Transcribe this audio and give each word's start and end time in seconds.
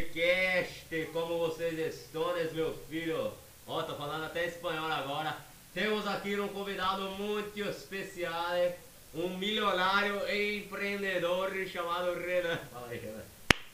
Podcast, 0.00 1.10
como 1.12 1.38
vocês 1.40 1.78
estão, 1.78 2.32
meus 2.54 2.76
filhos? 2.88 3.32
Ó, 3.66 3.82
tô 3.82 3.94
falando 3.96 4.24
até 4.24 4.46
espanhol 4.46 4.90
agora. 4.90 5.36
Temos 5.74 6.06
aqui 6.06 6.40
um 6.40 6.48
convidado 6.48 7.02
muito 7.10 7.60
especial, 7.60 8.72
um 9.14 9.28
milionário 9.36 10.26
e 10.26 10.60
empreendedor 10.60 11.52
chamado 11.66 12.14
Renan. 12.14 12.56
Fala 12.72 12.88
aí, 12.88 12.98
Renan. 12.98 13.22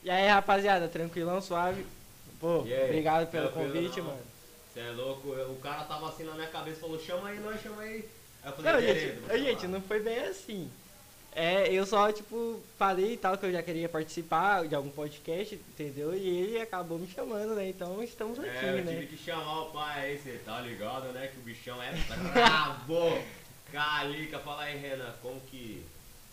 E 0.02 0.10
aí, 0.10 0.26
rapaziada, 0.26 0.88
tranquilão, 0.88 1.40
suave? 1.40 1.86
Pô, 2.40 2.58
obrigado 2.58 3.30
pelo 3.30 3.48
Tranquilo, 3.48 3.72
convite, 3.72 3.98
não? 4.00 4.06
mano. 4.08 4.22
Você 4.74 4.80
é 4.80 4.90
louco? 4.90 5.28
O 5.28 5.60
cara 5.62 5.84
tava 5.84 6.08
assim 6.08 6.24
na 6.24 6.32
minha 6.34 6.48
cabeça 6.48 6.80
falou: 6.80 6.98
chama 6.98 7.28
aí, 7.28 7.38
nós 7.38 7.62
chama 7.62 7.82
aí. 7.82 8.04
Aí 8.42 8.50
eu 8.50 8.52
falei: 8.52 8.72
Não, 8.72 8.80
"Beleza, 8.80 9.00
gente, 9.00 9.20
vou 9.20 9.34
ô, 9.34 9.38
gente, 9.38 9.60
chamar." 9.60 9.72
não 9.74 9.80
foi 9.80 10.00
bem 10.00 10.18
assim. 10.18 10.70
É, 11.38 11.70
eu 11.70 11.84
só, 11.84 12.10
tipo, 12.10 12.58
falei 12.78 13.12
e 13.12 13.16
tal 13.18 13.36
que 13.36 13.44
eu 13.44 13.52
já 13.52 13.62
queria 13.62 13.90
participar 13.90 14.66
de 14.66 14.74
algum 14.74 14.88
podcast, 14.88 15.54
entendeu? 15.54 16.14
E 16.14 16.26
ele 16.26 16.58
acabou 16.58 16.98
me 16.98 17.06
chamando, 17.06 17.54
né? 17.54 17.68
Então 17.68 18.02
estamos 18.02 18.38
aqui, 18.38 18.48
É, 18.48 18.70
eu 18.80 18.84
né? 18.84 18.92
tive 18.94 19.06
que 19.08 19.22
chamar 19.22 19.64
o 19.64 19.70
pai 19.70 20.12
aí, 20.12 20.18
você 20.18 20.40
tá 20.42 20.58
ligado, 20.62 21.12
né? 21.12 21.26
Que 21.26 21.38
o 21.38 21.42
bichão 21.42 21.76
é 21.82 21.92
brabo. 22.32 23.22
Calica, 23.70 24.38
fala 24.38 24.62
aí, 24.62 24.78
Renan, 24.78 25.12
como 25.20 25.38
que, 25.42 25.84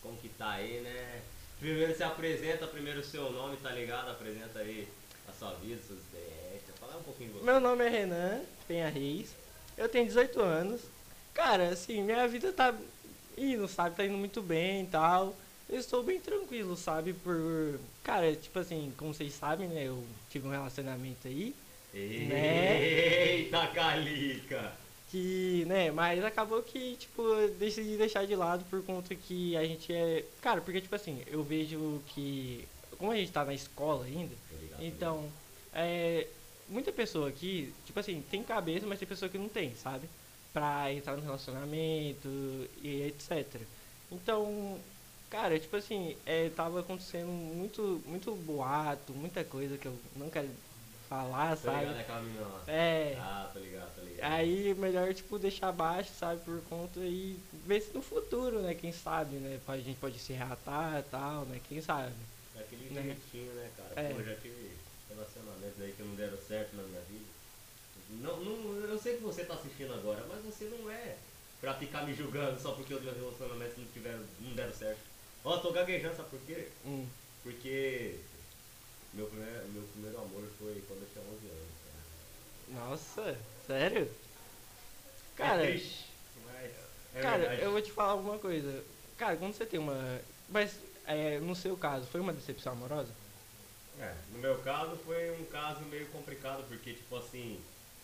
como 0.02 0.16
que 0.16 0.30
tá 0.30 0.52
aí, 0.52 0.80
né? 0.80 1.20
Primeiro 1.60 1.94
se 1.98 2.04
apresenta, 2.04 2.66
primeiro 2.66 3.02
o 3.02 3.04
seu 3.04 3.30
nome, 3.30 3.58
tá 3.58 3.72
ligado? 3.72 4.10
Apresenta 4.10 4.60
aí 4.60 4.88
a 5.28 5.34
sua 5.34 5.52
vida, 5.56 5.82
suas 5.86 6.00
experiências. 6.00 6.78
Fala 6.80 6.96
um 6.98 7.04
pouquinho 7.04 7.30
de 7.34 7.40
você. 7.40 7.46
Meu 7.46 7.60
nome 7.60 7.84
é 7.86 7.90
Renan 7.90 8.42
Penha 8.70 8.88
Reis, 8.88 9.36
eu 9.78 9.90
tenho 9.90 10.06
18 10.06 10.42
anos. 10.42 10.80
Cara, 11.34 11.70
assim, 11.70 12.02
minha 12.04 12.26
vida 12.28 12.54
tá 12.54 12.74
indo, 13.38 13.68
sabe? 13.68 13.96
Tá 13.96 14.06
indo 14.06 14.18
muito 14.18 14.42
bem 14.42 14.84
e 14.84 14.88
tal. 14.88 15.36
Eu 15.70 15.80
estou 15.80 16.04
bem 16.04 16.20
tranquilo, 16.20 16.76
sabe? 16.76 17.14
Por. 17.14 17.80
Cara, 18.04 18.36
tipo 18.36 18.60
assim, 18.60 18.94
como 18.98 19.14
vocês 19.14 19.34
sabem, 19.34 19.68
né? 19.68 19.88
Eu 19.88 20.04
tive 20.30 20.48
um 20.48 20.52
relacionamento 20.52 21.28
aí. 21.28 21.56
Né? 21.94 22.82
Eita, 22.82 23.68
Calica! 23.68 24.74
Que, 25.10 25.64
né, 25.68 25.92
mas 25.92 26.26
acabou 26.26 26.64
que, 26.64 26.96
tipo, 26.96 27.22
eu 27.22 27.50
decidi 27.52 27.98
deixar 27.98 28.26
de 28.26 28.36
lado 28.36 28.66
por 28.66 28.84
conta 28.84 29.14
que 29.14 29.56
a 29.56 29.64
gente 29.64 29.94
é. 29.94 30.26
Cara, 30.42 30.60
porque, 30.60 30.82
tipo 30.82 30.96
assim, 30.96 31.22
eu 31.28 31.44
vejo 31.44 32.02
que. 32.08 32.68
Como 32.98 33.12
a 33.12 33.16
gente 33.16 33.32
tá 33.32 33.46
na 33.46 33.54
escola 33.54 34.06
ainda, 34.06 34.36
Tô 34.50 34.58
ligado, 34.60 34.84
então, 34.84 35.30
é. 35.74 36.28
Muita 36.68 36.92
pessoa 36.92 37.30
aqui, 37.30 37.72
tipo 37.86 38.00
assim, 38.00 38.24
tem 38.32 38.42
cabeça, 38.42 38.88
mas 38.88 38.98
tem 38.98 39.08
pessoa 39.08 39.30
que 39.30 39.38
não 39.38 39.50
tem, 39.50 39.76
sabe? 39.76 40.10
Pra 40.54 40.94
entrar 40.94 41.16
no 41.18 41.24
relacionamento 41.24 42.30
e 42.82 43.02
etc. 43.08 43.60
Então, 44.12 44.80
cara, 45.30 45.58
tipo 45.60 45.76
assim, 45.76 46.16
é, 46.28 46.50
tava 46.50 46.80
acontecendo 46.82 47.28
muito, 47.28 48.00
muito 48.06 48.36
boato, 48.36 49.14
muita 49.14 49.44
coisa 49.44 49.76
que 49.80 49.88
eu 49.88 49.98
não 50.16 50.30
quero 50.30 50.50
falar, 51.10 51.58
Tô 51.58 51.72
ligado, 51.72 52.06
sabe? 52.08 52.26
menina 52.26 52.48
lá. 52.48 52.64
É. 52.68 53.18
Ah, 53.20 53.50
tô 53.52 53.60
ligado, 53.60 53.96
tô 53.96 54.02
ligado. 54.02 54.32
Aí 54.32 54.74
melhor 54.76 55.12
tipo 55.16 55.40
deixar 55.40 55.72
baixo, 55.72 56.12
sabe, 56.14 56.40
por 56.42 56.62
conta 56.70 57.00
e 57.00 57.36
ver 57.66 57.82
se 57.82 57.92
no 57.94 58.02
futuro, 58.04 58.62
né, 58.62 58.76
quem 58.76 58.92
sabe, 58.92 59.38
né, 59.38 59.60
a 59.68 59.78
gente 59.78 59.98
pode 60.00 60.20
se 60.20 60.34
reatar 60.34 61.00
e 61.00 61.04
tal, 61.04 61.46
né, 61.46 61.60
quem 61.68 61.82
sabe. 61.82 62.14
Daquele 62.56 62.94
Né? 62.94 63.18
jeitinho, 63.32 63.52
né, 63.54 63.70
cara? 63.76 64.08
É. 64.08 64.14
Pô, 64.14 64.20
eu 64.20 64.26
já 64.26 64.36
tive 64.36 64.72
relacionamentos 65.10 65.82
aí 65.82 65.92
que 65.94 66.04
não 66.04 66.16
deram 66.16 66.38
certo 66.38 66.76
na 66.76 66.84
minha 66.84 67.02
vida. 67.02 67.26
Não, 68.22 68.38
não, 68.38 68.76
eu 68.86 69.00
sei 69.00 69.18
que 69.18 69.24
você 69.24 69.46
tá 69.46 69.54
assistindo 69.56 69.94
agora, 69.94 70.26
mas 70.30 70.44
você 70.44 70.66
não 70.66 70.90
é 70.90 71.18
pra 71.60 71.74
ficar 71.74 72.06
me 72.06 72.14
julgando 72.14 72.60
só 72.60 72.74
porque 72.74 72.94
os 72.94 73.02
meus 73.02 73.16
relacionamentos 73.16 73.78
não, 73.78 73.86
tiveram, 73.86 74.24
não 74.42 74.54
deram 74.54 74.74
certo. 74.74 75.00
Ó, 75.44 75.58
tô 75.58 75.72
gaguejando, 75.72 76.16
sabe 76.16 76.30
por 76.30 76.40
quê? 76.42 76.68
Hum. 76.86 77.08
Porque 77.42 78.20
meu 79.14 79.28
primeiro, 79.28 79.68
meu 79.70 79.84
primeiro 79.84 80.18
amor 80.18 80.44
foi 80.58 80.84
quando 80.88 81.02
eu 81.02 81.10
tinha 81.14 81.24
11 81.24 81.48
anos. 81.48 82.90
Nossa, 82.90 83.38
sério? 83.68 84.10
Cara. 85.36 85.50
Cara, 85.50 85.64
é 85.64 85.72
triste, 85.72 86.06
mas 86.46 86.72
é 87.16 87.22
cara, 87.22 87.38
verdade. 87.38 87.62
eu 87.62 87.72
vou 87.72 87.82
te 87.82 87.92
falar 87.92 88.12
alguma 88.12 88.40
coisa. 88.40 88.84
Cara, 89.18 89.38
quando 89.38 89.54
você 89.54 89.66
tem 89.66 89.80
uma. 89.80 90.22
Mas 90.50 90.80
é, 91.06 91.40
no 91.40 91.56
seu 91.56 91.78
caso, 91.78 92.08
foi 92.08 92.22
uma 92.22 92.34
decepção 92.34 92.74
amorosa? 92.74 93.12
É, 94.00 94.16
no 94.32 94.40
meu 94.40 94.58
caso 94.60 94.96
foi 95.06 95.32
um 95.32 95.46
caso 95.46 95.82
meio 95.82 96.08
complicado, 96.08 96.66
porque 96.68 96.94
tipo 96.94 97.16
assim, 97.16 97.60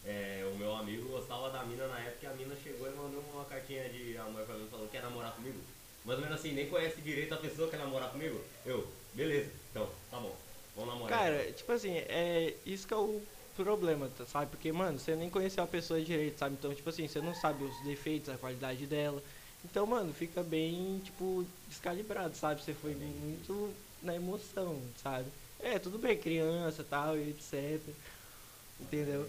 é, 0.06 0.50
o 0.52 0.58
meu 0.58 0.74
amigo 0.76 1.10
gostava 1.10 1.50
da 1.50 1.64
mina 1.64 1.88
na 1.88 2.00
época 2.00 2.26
e 2.26 2.28
a 2.28 2.34
mina 2.34 2.56
chegou 2.64 2.88
e 2.88 2.96
mandou 2.96 3.24
uma 3.34 3.46
cartinha 3.46 3.88
de 3.90 4.18
amor 4.18 4.44
pra 4.44 4.56
mim 4.56 4.68
falando 4.70 4.90
quer 4.90 5.02
namorar 5.02 5.34
comigo. 5.34 5.60
Mais 6.06 6.18
ou 6.18 6.26
menos 6.26 6.40
assim, 6.40 6.54
nem 6.54 6.70
conhece 6.70 7.02
direito 7.02 7.34
a 7.34 7.38
pessoa 7.38 7.68
que 7.68 7.76
quer 7.76 7.84
namorar 7.84 8.10
comigo. 8.12 8.42
Eu, 8.66 8.88
beleza, 9.14 9.52
então, 9.70 9.90
tá 10.10 10.18
bom, 10.18 10.36
vamos 10.76 10.94
namorar. 10.94 11.20
Cara, 11.20 11.52
tipo 11.52 11.72
assim, 11.72 11.98
é 11.98 12.56
isso 12.66 12.88
que 12.88 12.94
é 12.94 12.98
o 12.98 13.22
problema, 13.56 14.10
tá, 14.18 14.26
sabe? 14.26 14.52
Porque, 14.52 14.72
mano, 14.72 14.98
você 14.98 15.16
nem 15.16 15.30
conheceu 15.30 15.64
a 15.64 15.68
pessoa 15.68 16.02
direito, 16.02 16.40
sabe? 16.40 16.56
Então, 16.58 16.74
tipo 16.74 16.90
assim, 16.90 17.08
você 17.08 17.20
não 17.20 17.36
sabe 17.36 17.64
os 17.64 17.84
defeitos, 17.84 18.30
a 18.30 18.38
qualidade 18.38 18.86
dela. 18.86 19.22
Então, 19.66 19.86
mano, 19.86 20.14
fica 20.14 20.42
bem, 20.42 21.02
tipo, 21.04 21.46
descalibrado, 21.68 22.36
sabe? 22.38 22.64
Você 22.64 22.74
foi 22.74 22.96
muito 22.96 23.74
na 24.02 24.16
emoção, 24.16 24.81
sabe? 25.04 25.28
É, 25.60 25.78
tudo 25.78 25.98
bem, 25.98 26.18
criança 26.18 26.86
tal, 26.90 27.18
e 27.18 27.31
etc. 27.31 27.81
Entendeu? 28.80 29.28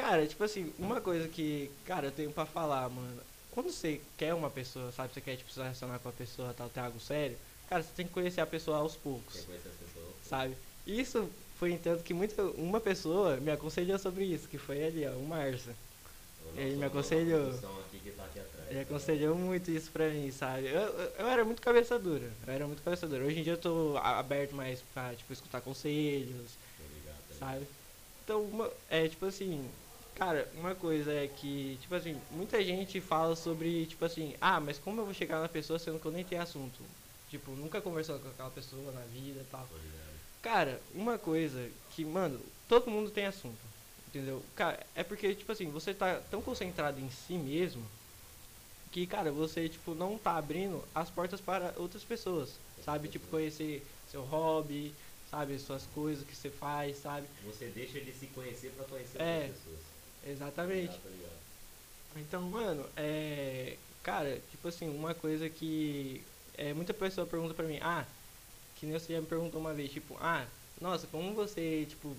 Cara, 0.00 0.26
tipo 0.26 0.42
assim, 0.42 0.72
uma 0.78 0.98
coisa 0.98 1.28
que, 1.28 1.70
cara, 1.84 2.06
eu 2.06 2.10
tenho 2.10 2.30
pra 2.32 2.46
falar, 2.46 2.88
mano. 2.88 3.20
Quando 3.50 3.70
você 3.70 4.00
quer 4.16 4.32
uma 4.32 4.48
pessoa, 4.48 4.90
sabe? 4.92 5.12
Você 5.12 5.20
quer, 5.20 5.36
tipo, 5.36 5.50
se 5.50 5.60
relacionar 5.60 5.98
com 5.98 6.08
a 6.08 6.12
pessoa, 6.12 6.54
tal, 6.54 6.70
ter 6.70 6.80
algo 6.80 6.98
sério. 6.98 7.36
Cara, 7.68 7.82
você 7.82 7.92
tem 7.92 8.06
que 8.06 8.12
conhecer 8.12 8.40
a 8.40 8.46
pessoa 8.46 8.78
aos 8.78 8.96
poucos 8.96 9.34
Quem 9.34 9.44
conhece 9.44 9.68
as 9.68 9.74
pessoas? 9.74 10.14
sabe? 10.22 10.56
Isso 10.86 11.28
foi 11.54 11.72
entanto 11.72 12.02
que 12.02 12.14
muita, 12.14 12.42
uma 12.42 12.80
pessoa 12.80 13.36
me 13.36 13.50
aconselhou 13.50 13.98
sobre 13.98 14.24
isso, 14.24 14.48
que 14.48 14.56
foi 14.56 14.82
ali, 14.82 15.06
ó, 15.06 15.12
o 15.12 15.28
Márcio. 15.28 15.74
O 16.56 16.58
Ele 16.58 16.76
me 16.76 16.84
aconselhou. 16.86 17.52
que 17.90 18.10
tá 18.12 18.24
aqui 18.24 18.38
atrás. 18.38 18.70
Ele 18.70 18.80
aconselhou 18.80 19.36
muito 19.36 19.70
isso 19.70 19.90
pra 19.92 20.08
mim, 20.08 20.30
sabe? 20.30 20.66
Eu, 20.68 20.80
eu, 20.80 21.10
eu 21.18 21.28
era 21.28 21.44
muito 21.44 21.60
cabeça 21.60 21.98
dura, 21.98 22.32
eu 22.46 22.52
era 22.52 22.66
muito 22.66 22.82
cabeça 22.82 23.06
dura. 23.06 23.24
Hoje 23.24 23.40
em 23.40 23.42
dia 23.42 23.52
eu 23.52 23.58
tô 23.58 23.96
a- 23.98 24.18
aberto 24.18 24.54
mais 24.54 24.80
pra, 24.80 25.14
tipo, 25.14 25.30
escutar 25.32 25.60
conselhos, 25.60 26.56
tá 26.78 26.84
ligado. 26.94 27.38
sabe? 27.38 27.66
Então, 28.24 28.42
uma, 28.44 28.70
é 28.88 29.06
tipo 29.08 29.26
assim, 29.26 29.68
cara, 30.20 30.46
uma 30.54 30.74
coisa 30.74 31.10
é 31.14 31.26
que, 31.26 31.78
tipo 31.80 31.94
assim, 31.94 32.14
muita 32.30 32.62
gente 32.62 33.00
fala 33.00 33.34
sobre, 33.34 33.86
tipo 33.86 34.04
assim, 34.04 34.34
ah, 34.38 34.60
mas 34.60 34.78
como 34.78 35.00
eu 35.00 35.06
vou 35.06 35.14
chegar 35.14 35.40
na 35.40 35.48
pessoa 35.48 35.78
sendo 35.78 35.98
que 35.98 36.04
eu 36.06 36.12
nem 36.12 36.22
tenho 36.22 36.42
assunto? 36.42 36.84
Tipo, 37.30 37.52
nunca 37.52 37.80
conversou 37.80 38.18
com 38.18 38.28
aquela 38.28 38.50
pessoa 38.50 38.92
na 38.92 39.00
vida 39.06 39.40
e 39.40 39.44
tal. 39.44 39.66
Cara, 40.42 40.78
uma 40.94 41.16
coisa 41.16 41.70
que, 41.88 42.04
mano, 42.04 42.38
todo 42.68 42.90
mundo 42.90 43.10
tem 43.10 43.24
assunto. 43.24 43.64
Entendeu? 44.08 44.42
Cara, 44.54 44.78
é 44.94 45.02
porque, 45.02 45.34
tipo 45.34 45.52
assim, 45.52 45.70
você 45.70 45.94
tá 45.94 46.16
tão 46.30 46.42
concentrado 46.42 47.00
em 47.00 47.08
si 47.08 47.38
mesmo 47.38 47.82
que, 48.90 49.06
cara, 49.06 49.32
você, 49.32 49.70
tipo, 49.70 49.94
não 49.94 50.18
tá 50.18 50.36
abrindo 50.36 50.84
as 50.94 51.08
portas 51.08 51.40
para 51.40 51.72
outras 51.78 52.04
pessoas. 52.04 52.58
Sabe? 52.84 53.08
Tipo, 53.08 53.26
conhecer 53.28 53.86
seu 54.10 54.22
hobby, 54.22 54.92
sabe? 55.30 55.58
Suas 55.58 55.86
coisas 55.86 56.24
que 56.24 56.36
você 56.36 56.50
faz, 56.50 56.98
sabe? 56.98 57.26
Você 57.46 57.68
deixa 57.68 58.00
de 58.00 58.12
se 58.12 58.26
conhecer 58.26 58.70
pra 58.72 58.84
conhecer 58.84 59.18
É, 59.22 59.44
outras 59.44 59.58
pessoas. 59.60 59.99
Exatamente. 60.24 60.98
Tá 60.98 61.08
ligado. 61.08 61.40
Então, 62.16 62.42
mano, 62.42 62.86
é. 62.96 63.76
Cara, 64.02 64.40
tipo 64.50 64.68
assim, 64.68 64.88
uma 64.88 65.14
coisa 65.14 65.48
que. 65.48 66.24
É, 66.54 66.72
muita 66.74 66.92
pessoa 66.92 67.26
pergunta 67.26 67.54
pra 67.54 67.64
mim, 67.64 67.78
ah, 67.80 68.04
que 68.74 68.84
nem 68.86 68.98
você 68.98 69.12
já 69.14 69.20
me 69.20 69.26
perguntou 69.26 69.60
uma 69.60 69.72
vez, 69.72 69.90
tipo, 69.90 70.16
ah, 70.20 70.46
nossa, 70.80 71.06
como 71.06 71.32
você, 71.34 71.86
tipo, 71.86 72.14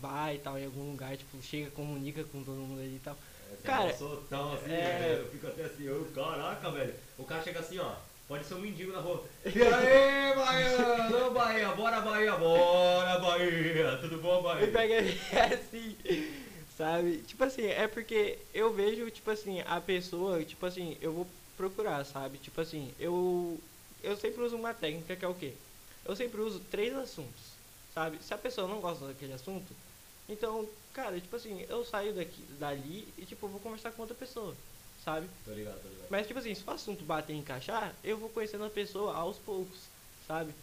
vai 0.00 0.36
e 0.36 0.38
tal, 0.38 0.58
em 0.58 0.64
algum 0.64 0.90
lugar, 0.90 1.16
tipo, 1.16 1.40
chega, 1.42 1.70
comunica 1.70 2.24
com 2.24 2.42
todo 2.42 2.56
mundo 2.56 2.80
ali 2.80 2.96
e 2.96 3.00
tal. 3.00 3.14
É, 3.14 3.56
você 3.56 3.62
Cara, 3.62 3.84
não 3.90 3.98
sou 3.98 4.16
tão 4.22 4.52
assim, 4.54 4.72
é- 4.72 4.98
velho, 4.98 5.22
eu 5.22 5.30
fico 5.30 5.46
até 5.46 5.64
assim, 5.64 5.84
eu, 5.84 6.04
caraca, 6.14 6.70
velho. 6.70 6.94
O 7.18 7.24
cara 7.24 7.42
chega 7.42 7.60
assim, 7.60 7.78
ó, 7.78 7.94
pode 8.26 8.44
ser 8.44 8.54
um 8.54 8.60
mendigo 8.60 8.92
na 8.92 9.00
rua. 9.00 9.24
E 9.44 9.62
aí, 9.62 10.34
Bahia? 10.34 11.30
Bahia, 11.30 11.68
bora, 11.74 12.00
Bahia, 12.00 12.36
bora, 12.36 13.18
Bahia. 13.18 13.98
Tudo 14.00 14.18
bom, 14.18 14.42
Bahia? 14.42 14.68
pega 14.68 14.98
assim, 15.54 15.96
sabe? 16.80 17.22
Tipo 17.24 17.44
assim, 17.44 17.62
é 17.66 17.86
porque 17.88 18.48
eu 18.52 18.72
vejo, 18.72 19.10
tipo 19.10 19.30
assim, 19.30 19.60
a 19.62 19.80
pessoa, 19.80 20.44
tipo 20.44 20.64
assim, 20.66 20.96
eu 21.00 21.12
vou 21.12 21.40
procurar, 21.56 22.04
sabe? 22.04 22.38
Tipo 22.38 22.60
assim, 22.60 22.94
eu 22.98 23.62
eu 24.00 24.16
sempre 24.16 24.42
uso 24.42 24.56
uma 24.56 24.72
técnica 24.74 25.16
que 25.16 25.24
é 25.24 25.28
o 25.28 25.34
quê? 25.36 25.62
Eu 26.04 26.16
sempre 26.16 26.40
uso 26.40 26.64
três 26.64 26.94
assuntos, 26.94 27.60
sabe? 27.90 28.22
Se 28.24 28.32
a 28.34 28.38
pessoa 28.38 28.66
não 28.68 28.80
gosta 28.80 29.06
daquele 29.08 29.32
assunto, 29.34 29.76
então, 30.28 30.74
cara, 30.92 31.20
tipo 31.20 31.36
assim, 31.36 31.60
eu 31.68 31.84
saio 31.84 32.14
daqui, 32.14 32.42
dali 32.46 33.12
e 33.16 33.26
tipo, 33.26 33.48
vou 33.48 33.60
conversar 33.60 33.92
com 33.92 34.02
outra 34.02 34.16
pessoa, 34.16 34.56
sabe? 34.96 35.30
Tô 35.44 35.52
ligado, 35.52 35.80
tô 35.82 35.88
ligado. 35.88 36.08
Mas, 36.10 36.26
tipo 36.26 36.38
assim, 36.38 36.54
se 36.54 36.64
o 36.66 36.70
assunto 36.70 37.04
bater 37.04 37.34
e 37.34 37.36
encaixar, 37.38 37.98
eu 38.02 38.18
vou 38.18 38.30
conhecendo 38.30 38.64
a 38.64 38.70
pessoa 38.70 39.14
aos 39.14 39.38
poucos, 39.38 39.90
sabe? 40.18 40.54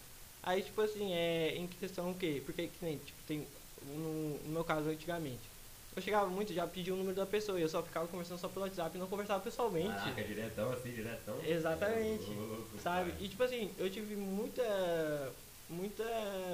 Aí, 0.42 0.62
tipo 0.62 0.80
assim, 0.80 1.12
é 1.12 1.54
em 1.56 1.66
questão 1.68 2.10
o 2.12 2.18
quê? 2.18 2.42
Porque, 2.44 2.68
que 2.68 2.84
nem, 2.84 2.98
tipo, 2.98 3.22
tem, 3.24 3.48
no, 3.82 4.38
no 4.42 4.52
meu 4.52 4.64
caso, 4.64 4.88
antigamente, 4.88 5.50
eu 5.96 6.02
chegava 6.02 6.28
muito, 6.28 6.52
já 6.52 6.66
pedia 6.66 6.94
o 6.94 6.96
número 6.96 7.16
da 7.16 7.26
pessoa, 7.26 7.58
e 7.58 7.62
eu 7.62 7.68
só 7.68 7.82
ficava 7.82 8.06
conversando 8.06 8.38
só 8.38 8.48
pelo 8.48 8.64
WhatsApp 8.64 8.96
e 8.96 9.00
não 9.00 9.08
conversava 9.08 9.42
pessoalmente. 9.42 9.88
Caraca, 9.88 10.22
diretão 10.24 10.70
assim, 10.72 10.90
diretão. 10.92 11.36
Exatamente. 11.44 12.30
Ô, 12.30 12.34
louco, 12.44 12.78
Sabe? 12.80 13.10
pai. 13.12 13.20
E 13.24 13.28
tipo 13.28 13.42
assim, 13.42 13.70
eu 13.78 13.90
tive 13.90 14.14
muita, 14.14 15.32
muita, 15.68 16.04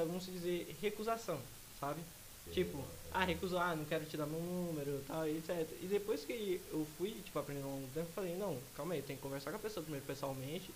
vamos 0.06 0.24
dizer, 0.26 0.74
recusação, 0.80 1.38
sabe? 1.78 2.00
Sei, 2.44 2.52
Tipo, 2.54 2.76
mano. 2.78 2.88
ah, 3.12 3.24
recusou, 3.24 3.58
ah, 3.58 3.74
não 3.74 3.84
quero 3.86 4.04
te 4.04 4.16
dar 4.18 4.26
meu 4.26 4.38
número 4.40 5.02
tal, 5.06 5.26
etc. 5.26 5.66
E 5.80 5.86
depois 5.86 6.24
que 6.24 6.60
eu 6.70 6.86
fui, 6.98 7.10
tipo, 7.24 7.38
aprendendo 7.38 7.66
do 7.68 7.94
tempo, 7.94 8.08
eu 8.08 8.12
falei, 8.14 8.36
não, 8.36 8.58
calma 8.76 8.94
aí, 8.94 9.02
tem 9.02 9.16
que 9.16 9.22
conversar 9.22 9.50
com 9.50 9.56
a 9.56 9.60
pessoa 9.60 9.82
primeiro 9.82 10.06
pessoalmente, 10.06 10.70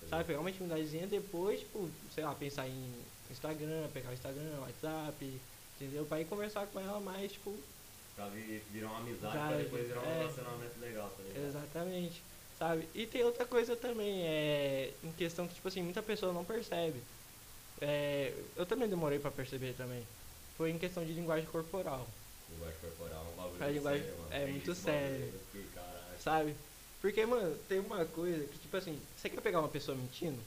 tô 0.00 0.06
sabe? 0.08 0.24
Pegar 0.24 0.40
uma 0.40 0.48
intimidadezinha, 0.50 1.06
depois, 1.06 1.60
tipo, 1.60 1.90
sei 2.14 2.24
lá, 2.24 2.34
pensar 2.34 2.66
em 2.66 2.94
Instagram, 3.30 3.88
pegar 3.92 4.10
o 4.10 4.14
Instagram, 4.14 4.60
WhatsApp, 4.60 5.40
entendeu? 5.78 6.04
Pra 6.06 6.20
ir 6.20 6.24
conversar 6.24 6.66
com 6.68 6.80
ela 6.80 7.00
mais, 7.00 7.32
tipo, 7.32 7.54
Vi- 8.28 8.62
virar 8.72 8.88
uma 8.88 8.98
amizade, 8.98 9.32
pra 9.38 9.56
depois 9.56 9.86
virar 9.86 10.00
um 10.00 10.04
é. 10.10 10.18
relacionamento 10.18 10.80
legal, 10.80 11.10
tá 11.10 11.22
ligado? 11.22 11.46
exatamente, 11.46 12.22
sabe? 12.58 12.88
E 12.94 13.06
tem 13.06 13.24
outra 13.24 13.44
coisa 13.44 13.74
também, 13.76 14.22
é, 14.26 14.92
em 15.02 15.12
questão 15.12 15.46
que, 15.48 15.54
tipo 15.54 15.68
assim, 15.68 15.82
muita 15.82 16.02
pessoa 16.02 16.32
não 16.32 16.44
percebe. 16.44 17.00
É, 17.80 18.32
eu 18.56 18.66
também 18.66 18.88
demorei 18.88 19.18
pra 19.18 19.30
perceber 19.30 19.72
também. 19.74 20.06
Foi 20.56 20.70
em 20.70 20.78
questão 20.78 21.04
de 21.04 21.12
linguagem 21.12 21.46
corporal. 21.46 22.06
Linguagem 22.50 22.78
corporal 22.80 23.24
é 23.26 23.28
um 23.32 23.36
bagulho 23.42 23.64
A 23.64 23.68
linguagem- 23.68 24.02
sério, 24.02 24.18
mano. 24.18 24.34
é 24.34 24.44
Tem 24.44 24.52
muito 24.52 24.72
esse 24.72 24.80
sério. 24.82 25.16
aí, 25.16 25.30
eu 25.32 25.40
fiquei, 25.52 25.64
caralho. 25.74 26.20
Sabe? 26.20 26.54
Porque, 27.00 27.24
mano, 27.24 27.56
tem 27.68 27.78
uma 27.78 28.04
coisa 28.04 28.44
que, 28.46 28.58
tipo 28.58 28.76
assim, 28.76 29.00
você 29.16 29.30
quer 29.30 29.40
pegar 29.40 29.60
uma 29.60 29.68
pessoa 29.68 29.96
mentindo? 29.96 30.38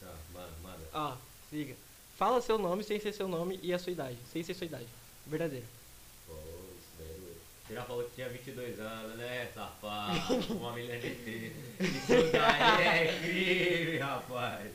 Tá, 0.00 0.12
mano, 0.34 0.52
mano. 0.62 0.84
Ó, 0.92 1.16
liga. 1.52 1.76
Fala 2.16 2.40
seu 2.42 2.58
nome 2.58 2.82
sem 2.82 2.98
ser 2.98 3.12
seu 3.12 3.28
nome 3.28 3.60
e 3.62 3.72
a 3.72 3.78
sua 3.78 3.92
idade. 3.92 4.18
Sem 4.32 4.42
ser 4.42 4.54
sua 4.54 4.66
idade. 4.66 4.88
Verdadeira. 5.24 5.66
Pô, 6.26 6.34
isso 6.34 6.88
daí 6.98 7.06
é 7.06 7.12
doido. 7.12 7.40
Você 7.68 7.74
já 7.74 7.82
falou 7.82 8.02
que 8.04 8.14
tinha 8.14 8.30
22 8.30 8.80
anos, 8.80 9.18
né, 9.18 9.50
safado? 9.54 10.54
Uma 10.54 10.72
milha 10.72 10.98
de 10.98 11.10
ter. 11.10 11.54
Isso 11.78 12.32
daí 12.32 12.86
é 12.86 13.18
crime, 13.20 13.98
rapaz. 13.98 14.72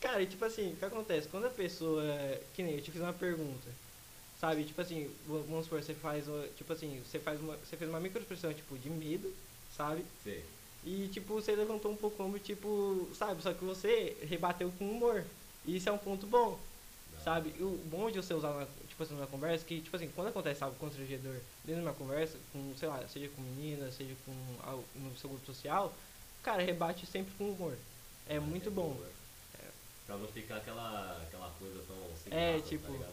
Cara, 0.00 0.20
e 0.20 0.26
tipo 0.26 0.44
assim, 0.44 0.72
o 0.72 0.76
que 0.76 0.84
acontece? 0.84 1.28
Quando 1.28 1.46
a 1.46 1.50
pessoa. 1.50 2.02
Que 2.52 2.64
nem 2.64 2.74
eu 2.74 2.82
te 2.82 2.90
fiz 2.90 3.00
uma 3.00 3.12
pergunta. 3.12 3.70
Sabe, 4.40 4.64
tipo 4.64 4.80
assim, 4.80 5.08
vamos 5.24 5.66
supor, 5.66 5.80
você 5.80 5.94
faz. 5.94 6.24
Tipo 6.56 6.72
assim, 6.72 7.00
você 7.06 7.20
faz 7.20 7.40
uma. 7.40 7.56
Você 7.58 7.76
fez 7.76 7.88
uma 7.88 8.00
microexpressão, 8.00 8.52
tipo, 8.52 8.76
de 8.76 8.90
medo, 8.90 9.32
sabe? 9.76 10.04
Sei. 10.24 10.44
E 10.84 11.08
tipo, 11.12 11.34
você 11.34 11.54
levantou 11.54 11.92
um 11.92 11.96
pouco 11.96 12.16
como, 12.16 12.40
tipo, 12.40 13.08
sabe, 13.14 13.40
só 13.40 13.52
que 13.52 13.64
você 13.64 14.16
rebateu 14.28 14.72
com 14.78 14.90
humor. 14.90 15.24
E 15.64 15.76
isso 15.76 15.88
é 15.88 15.92
um 15.92 15.98
ponto 15.98 16.26
bom. 16.26 16.58
Não. 17.12 17.24
Sabe? 17.24 17.50
O 17.60 17.80
bom 17.86 18.10
de 18.10 18.20
você 18.20 18.34
usar, 18.34 18.66
tipo 18.96 19.02
assim, 19.02 19.14
numa 19.14 19.26
conversa, 19.26 19.64
que, 19.64 19.82
tipo 19.82 19.94
assim, 19.94 20.08
quando 20.10 20.28
acontece 20.28 20.64
algo 20.64 20.78
constrangedor 20.78 21.34
dentro 21.62 21.82
de 21.82 21.88
uma 21.88 21.94
conversa, 21.94 22.38
com, 22.50 22.74
sei 22.76 22.88
lá, 22.88 23.06
seja 23.06 23.28
com 23.28 23.42
menina, 23.42 23.90
seja 23.92 24.16
com 24.24 24.32
al- 24.62 24.88
no 24.94 25.14
seu 25.16 25.28
grupo 25.28 25.44
social, 25.44 25.94
cara, 26.42 26.62
rebate 26.62 27.04
sempre 27.06 27.34
com 27.34 27.50
humor. 27.50 27.78
É 28.24 28.40
muito 28.40 28.70
bom. 28.70 28.96
boa. 28.96 29.12
Pra 30.06 30.16
não 30.16 30.28
ficar 30.28 30.58
aquela, 30.58 31.22
aquela 31.22 31.50
coisa 31.54 31.82
tão 31.84 32.16
sem 32.16 32.32
É, 32.32 32.60
graça, 32.60 32.68
tipo, 32.68 32.92
Tá? 32.98 33.12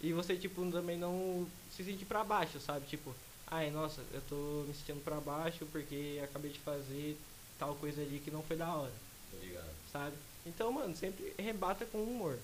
E 0.00 0.12
você, 0.12 0.36
tipo, 0.36 0.70
também 0.70 0.98
não 0.98 1.50
se 1.68 1.82
sentir 1.84 2.04
pra 2.06 2.24
baixo, 2.24 2.60
sabe? 2.60 2.86
Tipo, 2.86 3.14
ai, 3.46 3.70
nossa, 3.70 4.02
eu 4.12 4.20
tô 4.22 4.64
me 4.66 4.74
sentindo 4.74 5.00
pra 5.00 5.20
baixo 5.20 5.66
porque 5.66 6.20
acabei 6.22 6.50
de 6.52 6.60
fazer 6.60 7.18
tal 7.56 7.76
coisa 7.76 8.02
ali 8.02 8.20
que 8.20 8.30
não 8.30 8.42
foi 8.42 8.56
da 8.56 8.74
hora, 8.76 8.92
Tô 9.30 9.36
ligado. 9.38 9.74
sabe? 9.84 10.16
Então, 10.44 10.70
mano, 10.72 10.94
sempre 10.94 11.34
rebata 11.38 11.86
com 11.86 12.02
humor. 12.04 12.38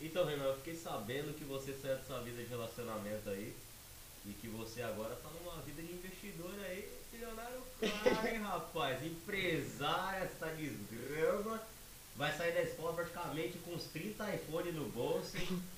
Então, 0.00 0.24
Renan, 0.24 0.44
eu 0.44 0.56
fiquei 0.56 0.74
sabendo 0.74 1.36
que 1.36 1.44
você 1.44 1.74
saiu 1.74 1.96
dessa 1.96 2.18
vida 2.20 2.42
de 2.42 2.48
relacionamento 2.48 3.28
aí 3.28 3.54
e 4.26 4.32
que 4.32 4.48
você 4.48 4.82
agora 4.82 5.14
tá 5.16 5.28
numa 5.30 5.60
vida 5.62 5.82
de 5.82 5.92
investidor 5.92 6.54
aí, 6.64 6.90
milionário 7.12 7.62
claro, 7.78 8.28
hein, 8.28 8.38
rapaz? 8.38 9.04
Empresária, 9.04 10.24
essa 10.24 10.46
desgrama. 10.54 11.60
Vai 12.16 12.36
sair 12.36 12.52
da 12.52 12.62
escola 12.62 12.94
praticamente 12.94 13.58
com 13.58 13.72
uns 13.72 13.84
30 13.84 14.34
iPhone 14.34 14.72
no 14.72 14.88
bolso, 14.88 15.36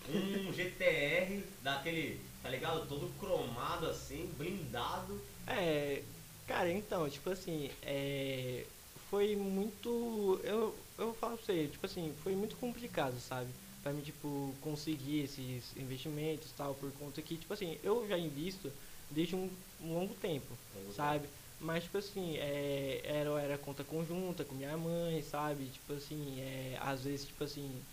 um 0.09 0.53
GTR 0.53 1.45
daquele, 1.63 2.21
tá 2.43 2.49
ligado? 2.49 2.89
Todo 2.89 3.13
cromado 3.19 3.87
assim, 3.87 4.33
blindado. 4.37 5.21
É, 5.47 6.03
cara, 6.49 6.71
então, 6.71 7.09
tipo 7.09 7.31
assim, 7.31 7.71
é, 7.83 8.65
foi 9.11 9.37
muito. 9.37 10.41
Eu, 10.43 10.75
eu 10.99 11.15
falo 11.15 11.37
pra 11.37 11.47
você, 11.47 11.69
tipo 11.69 11.87
assim, 11.87 12.13
foi 12.25 12.35
muito 12.35 12.57
complicado, 12.57 13.21
sabe? 13.21 13.51
Pra 13.83 13.93
mim, 13.93 14.03
tipo, 14.03 14.57
conseguir 14.61 15.21
esses 15.25 15.77
investimentos 15.77 16.53
tal, 16.53 16.75
por 16.77 16.93
conta 16.93 17.21
que, 17.23 17.37
tipo 17.37 17.53
assim, 17.53 17.79
eu 17.83 18.07
já 18.07 18.17
invisto 18.19 18.73
desde 19.11 19.35
um, 19.37 19.51
um 19.81 19.95
longo 19.95 20.15
tempo, 20.15 20.57
sabe? 20.89 21.29
Mas, 21.59 21.85
tipo 21.85 21.99
assim, 21.99 22.37
é, 22.37 23.03
era, 23.05 23.31
era 23.43 23.59
conta 23.59 23.85
conjunta 23.85 24.45
com 24.45 24.55
minha 24.55 24.77
mãe, 24.77 25.21
sabe? 25.23 25.69
Tipo 25.71 25.95
assim, 25.95 26.41
é, 26.41 26.79
às 26.81 27.05
vezes, 27.05 27.27
tipo 27.27 27.43
assim, 27.45 27.85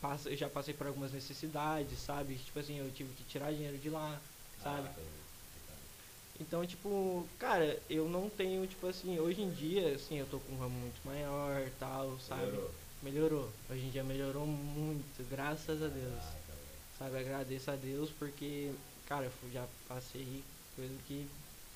passa, 0.00 0.30
eu 0.30 0.36
já 0.36 0.48
passei 0.50 0.74
por 0.74 0.86
algumas 0.86 1.12
necessidades, 1.12 1.98
sabe? 2.00 2.36
Tipo 2.36 2.58
assim, 2.58 2.78
eu 2.78 2.90
tive 2.90 3.14
que 3.14 3.24
tirar 3.24 3.52
dinheiro 3.52 3.78
de 3.78 3.90
lá, 3.90 4.20
sabe? 4.58 4.88
Caraca, 4.88 5.00
Então, 6.38 6.66
tipo, 6.66 7.28
cara, 7.38 7.82
eu 7.88 8.08
não 8.08 8.28
tenho, 8.28 8.66
tipo 8.66 8.86
assim, 8.86 9.18
hoje 9.18 9.42
em 9.42 9.50
dia, 9.50 9.94
assim, 9.94 10.18
eu 10.18 10.26
tô 10.26 10.40
com 10.40 10.52
um 10.52 10.58
ramo 10.58 10.74
muito 10.78 11.00
maior 11.06 11.70
tal, 11.78 12.18
sabe? 12.18 12.42
Melhorou. 12.42 12.81
Melhorou. 13.02 13.50
Hoje 13.68 13.84
em 13.86 13.90
dia 13.90 14.04
melhorou 14.04 14.46
muito, 14.46 15.28
graças 15.28 15.82
a 15.82 15.88
Deus. 15.88 16.22
Sabe, 16.98 17.18
agradeço 17.18 17.70
a 17.70 17.74
Deus 17.74 18.10
porque, 18.16 18.70
cara, 19.06 19.24
eu 19.26 19.50
já 19.52 19.66
passei 19.88 20.42
coisa 20.76 20.94
que. 21.08 21.26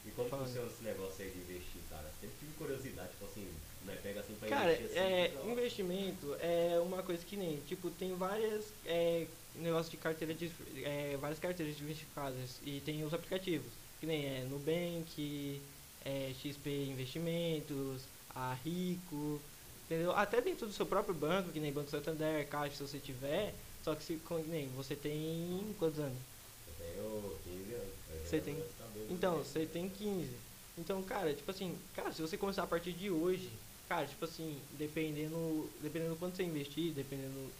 E 0.05 0.11
como 0.15 0.29
Falando. 0.29 0.47
funciona 0.47 0.69
esse 0.69 0.85
negócio 0.85 1.25
aí 1.25 1.31
de 1.33 1.39
investir, 1.39 1.81
cara? 1.91 2.09
Sempre 2.21 2.37
tive 2.39 2.53
curiosidade, 2.57 3.11
tipo 3.11 3.25
assim, 3.25 3.49
né? 3.85 3.99
Pega 4.01 4.21
assim 4.21 4.35
pra 4.39 4.49
Cara, 4.49 4.73
investir 4.73 4.99
assim. 4.99 4.99
é, 4.99 5.33
ó. 5.43 5.49
investimento 5.51 6.37
é 6.39 6.81
uma 6.81 7.03
coisa 7.03 7.25
que 7.25 7.37
nem, 7.37 7.57
tipo, 7.67 7.91
tem 7.91 8.15
várias 8.15 8.67
é, 8.85 9.27
negócios 9.57 9.91
de 9.91 9.97
carteira 9.97 10.33
de. 10.33 10.53
É, 10.85 11.17
várias 11.21 11.41
carteiras 11.41 11.77
diversificadas 11.77 12.61
e 12.65 12.81
tem 12.85 13.05
os 13.05 13.13
aplicativos, 13.13 13.73
que 13.99 14.07
nem 14.07 14.27
é 14.27 14.47
Nubank, 14.49 15.61
é, 16.05 16.33
XP 16.41 16.85
Investimentos, 16.85 18.03
a 18.33 18.55
Rico, 18.65 19.41
entendeu? 19.87 20.13
Até 20.13 20.41
dentro 20.41 20.67
do 20.67 20.73
seu 20.73 20.87
próprio 20.87 21.15
banco, 21.15 21.51
que 21.51 21.61
nem 21.61 21.73
Banco 21.73 21.91
Santander, 21.91 22.49
Caixa, 22.49 22.77
se 22.77 22.83
você 22.83 22.99
tiver, 22.99 23.55
só 23.83 23.95
que 23.95 24.03
se, 24.03 24.17
que 24.17 24.35
nem 24.49 24.69
você 24.71 24.95
tem 24.97 25.75
quantos 25.79 26.01
anos? 26.01 26.19
Eu 26.67 26.75
tenho 26.75 27.39
15 27.45 27.75
anos. 27.75 27.95
Você 28.25 28.41
tem- 28.41 28.57
saber 28.77 29.07
Então, 29.09 29.39
você 29.39 29.67
tem 29.67 29.89
15. 29.89 30.37
Então, 30.77 31.03
cara, 31.03 31.33
tipo 31.35 31.51
assim, 31.51 31.79
cara, 31.95 32.13
se 32.13 32.21
você 32.21 32.37
começar 32.37 32.65
a 32.65 32.67
partir 32.67 32.93
de 32.93 33.11
hoje, 33.11 33.51
cara, 33.89 34.07
tipo 34.07 34.25
assim, 34.25 34.61
dependendo, 34.73 35.71
dependendo 35.81 36.15
do 36.15 36.19
quanto 36.19 36.37
você 36.37 36.43
investir, 36.43 36.93
dependendo 36.93 37.53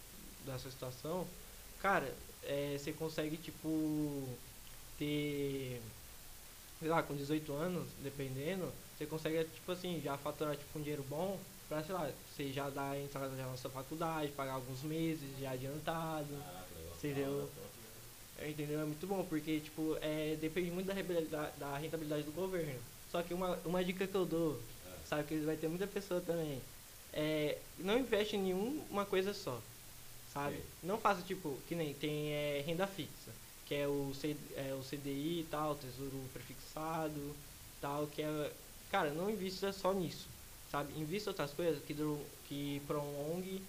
da 0.45 0.57
sua 0.59 0.69
situação, 0.71 1.27
cara, 1.79 2.15
é, 2.43 2.77
você 2.77 2.93
consegue, 2.93 3.37
tipo, 3.37 4.37
ter, 4.97 5.81
sei 6.79 6.87
lá, 6.89 7.01
com 7.03 7.15
18 7.15 7.53
anos, 7.53 7.93
dependendo, 8.01 8.71
você 8.95 9.05
consegue, 9.05 9.43
tipo 9.45 9.71
assim, 9.71 9.99
já 10.01 10.17
faturar, 10.17 10.55
tipo, 10.57 10.77
um 10.77 10.81
dinheiro 10.81 11.03
bom 11.03 11.39
pra, 11.67 11.83
sei 11.83 11.93
lá, 11.93 12.11
você 12.25 12.51
já 12.51 12.69
dar 12.69 12.91
a 12.91 12.99
entrada 12.99 13.35
já 13.35 13.45
na 13.47 13.57
sua 13.57 13.71
faculdade, 13.71 14.31
pagar 14.31 14.53
alguns 14.53 14.83
meses 14.83 15.37
já 15.37 15.51
adiantado. 15.51 16.43
Você 16.93 17.11
entendeu? 17.11 17.51
Top, 17.53 17.79
né? 18.39 18.49
Entendeu? 18.49 18.79
É 18.81 18.85
muito 18.85 19.07
bom, 19.07 19.25
porque, 19.25 19.59
tipo, 19.59 19.97
é, 20.01 20.35
depende 20.35 20.71
muito 20.71 20.87
da, 20.87 20.93
rentabilidade- 20.93 21.57
da 21.59 21.77
rentabilidade 21.77 22.23
do 22.23 22.31
governo. 22.31 22.79
Só 23.07 23.23
que 23.23 23.33
uma, 23.33 23.57
uma 23.65 23.83
dica 23.83 24.07
que 24.07 24.15
eu 24.15 24.25
dou, 24.25 24.61
É. 24.85 25.05
sabe, 25.05 25.23
que 25.27 25.39
vai 25.39 25.57
ter 25.57 25.67
muita 25.67 25.87
pessoa 25.87 26.21
também, 26.21 26.61
é 27.11 27.63
não 27.77 27.97
investe 27.97 28.35
em 28.35 28.41
nenhuma 28.41 29.05
coisa 29.05 29.33
só, 29.33 29.63
sabe? 30.25 30.57
Sim. 30.57 30.63
Não 30.83 30.97
faça, 30.99 31.21
tipo, 31.23 31.61
que 31.67 31.75
nem 31.75 31.93
tem 31.93 32.31
é, 32.33 32.61
renda 32.61 32.85
fixa, 32.87 33.31
que 33.65 33.73
é 33.75 33.87
o, 33.87 34.13
C, 34.13 34.35
é 34.55 34.73
o 34.73 34.83
CDI 34.83 35.41
e 35.41 35.43
tal, 35.45 35.75
tesouro 35.75 36.29
prefixado 36.33 37.35
tal, 37.79 38.07
que 38.07 38.21
é... 38.21 38.53
Cara, 38.89 39.13
não 39.13 39.29
invista 39.29 39.71
só 39.73 39.93
nisso, 39.93 40.29
sabe? 40.71 40.93
Invista 40.99 41.29
outras 41.29 41.51
coisas 41.53 41.81
que, 41.83 41.95
que 42.47 42.81
prolongue, 42.87 43.61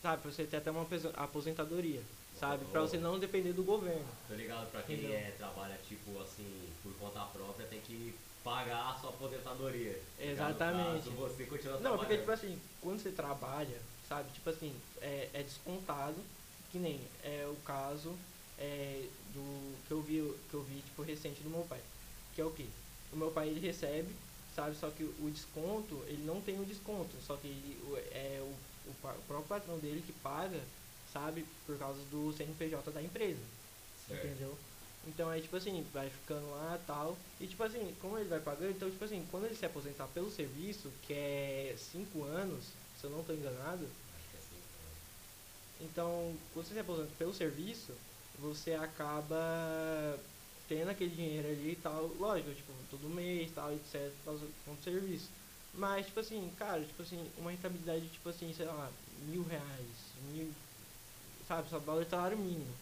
sabe? 0.00 0.22
Pra 0.22 0.30
você 0.30 0.44
ter 0.44 0.56
até 0.56 0.70
uma 0.70 0.82
aposen- 0.82 1.12
aposentadoria, 1.14 2.02
sabe? 2.38 2.64
Pra 2.66 2.80
você 2.82 2.98
não 2.98 3.18
depender 3.18 3.52
do 3.52 3.62
governo. 3.62 4.04
Tô 4.28 4.34
ligado, 4.34 4.70
pra 4.70 4.82
quem 4.82 4.96
Entendeu? 4.96 5.16
é, 5.16 5.30
trabalha, 5.32 5.78
tipo, 5.88 6.20
assim, 6.20 6.68
por 6.82 6.92
conta 6.94 7.20
própria, 7.26 7.66
tem 7.66 7.80
que 7.80 8.14
pagar 8.44 8.90
a 8.90 8.94
sua 9.00 9.10
aposentadoria. 9.10 9.92
tá? 10.18 10.24
Exatamente. 10.24 11.04
Caso 11.04 11.10
você 11.12 11.44
continua 11.46 11.78
Não, 11.80 11.96
porque, 11.96 12.18
tipo 12.18 12.30
assim, 12.32 12.58
quando 12.80 13.00
você 13.00 13.10
trabalha, 13.12 13.78
sabe, 14.08 14.30
tipo 14.32 14.50
assim, 14.50 14.74
é, 15.00 15.28
é 15.32 15.42
descontado, 15.42 16.16
que 16.70 16.78
nem 16.78 17.00
é 17.22 17.46
o 17.46 17.56
caso 17.64 18.12
é, 18.58 19.04
do 19.32 19.74
que 19.86 19.90
eu 19.92 20.02
vi, 20.02 20.34
que 20.50 20.54
eu 20.54 20.62
vi, 20.62 20.80
tipo, 20.80 21.02
recente 21.02 21.40
do 21.42 21.50
meu 21.50 21.62
pai. 21.68 21.80
Que 22.34 22.40
é 22.40 22.44
o 22.44 22.50
quê? 22.50 22.66
O 23.12 23.16
meu 23.16 23.30
pai, 23.30 23.48
ele 23.48 23.60
recebe, 23.60 24.08
sabe, 24.54 24.76
só 24.76 24.90
que 24.90 25.02
o 25.02 25.30
desconto, 25.30 26.02
ele 26.06 26.22
não 26.24 26.40
tem 26.40 26.60
o 26.60 26.64
desconto, 26.64 27.16
só 27.26 27.36
que 27.36 27.46
ele, 27.46 27.78
é 28.12 28.38
o, 28.40 28.90
o, 28.90 28.90
o 28.90 29.22
próprio 29.26 29.48
patrão 29.48 29.78
dele 29.78 30.02
que 30.06 30.12
paga, 30.12 30.60
sabe, 31.12 31.44
por 31.66 31.78
causa 31.78 32.00
do 32.10 32.32
CNPJ 32.32 32.90
da 32.90 33.02
empresa. 33.02 33.40
Certo. 34.06 34.26
Entendeu? 34.26 34.58
Então 35.06 35.28
aí, 35.28 35.42
tipo 35.42 35.56
assim, 35.56 35.84
vai 35.92 36.08
ficando 36.08 36.48
lá 36.50 36.78
tal. 36.86 37.16
E 37.40 37.46
tipo 37.46 37.62
assim, 37.62 37.94
como 38.00 38.18
ele 38.18 38.28
vai 38.28 38.40
pagando, 38.40 38.70
então, 38.70 38.90
tipo 38.90 39.04
assim, 39.04 39.26
quando 39.30 39.46
ele 39.46 39.56
se 39.56 39.66
aposentar 39.66 40.06
pelo 40.08 40.30
serviço, 40.30 40.90
que 41.02 41.12
é 41.12 41.74
5 41.76 42.22
anos, 42.24 42.64
se 43.00 43.04
eu 43.04 43.10
não 43.10 43.20
estou 43.20 43.34
enganado, 43.34 43.84
Acho 43.84 44.28
que 44.30 44.36
é 44.36 45.86
então, 45.86 46.34
quando 46.54 46.66
você 46.66 46.74
se 46.74 46.80
aposenta 46.80 47.10
pelo 47.18 47.34
serviço, 47.34 47.92
você 48.38 48.74
acaba 48.74 50.18
tendo 50.72 50.90
aquele 50.90 51.14
dinheiro 51.14 51.48
ali 51.48 51.72
e 51.72 51.76
tal, 51.76 52.06
lógico, 52.18 52.50
tipo, 52.54 52.72
todo 52.90 53.08
mês 53.08 53.50
tal, 53.54 53.72
etc, 53.72 54.10
do 54.24 54.82
serviço. 54.82 55.28
Mas, 55.74 56.06
tipo 56.06 56.20
assim, 56.20 56.50
cara, 56.58 56.80
tipo 56.80 57.02
assim, 57.02 57.30
uma 57.38 57.50
rentabilidade, 57.50 58.08
tipo 58.08 58.28
assim, 58.28 58.52
sei 58.54 58.66
lá, 58.66 58.90
mil 59.28 59.42
reais, 59.44 59.96
mil, 60.32 60.50
sabe, 61.46 61.68
só 61.68 61.78
valor 61.78 62.04
salário 62.06 62.38
mínimo. 62.38 62.74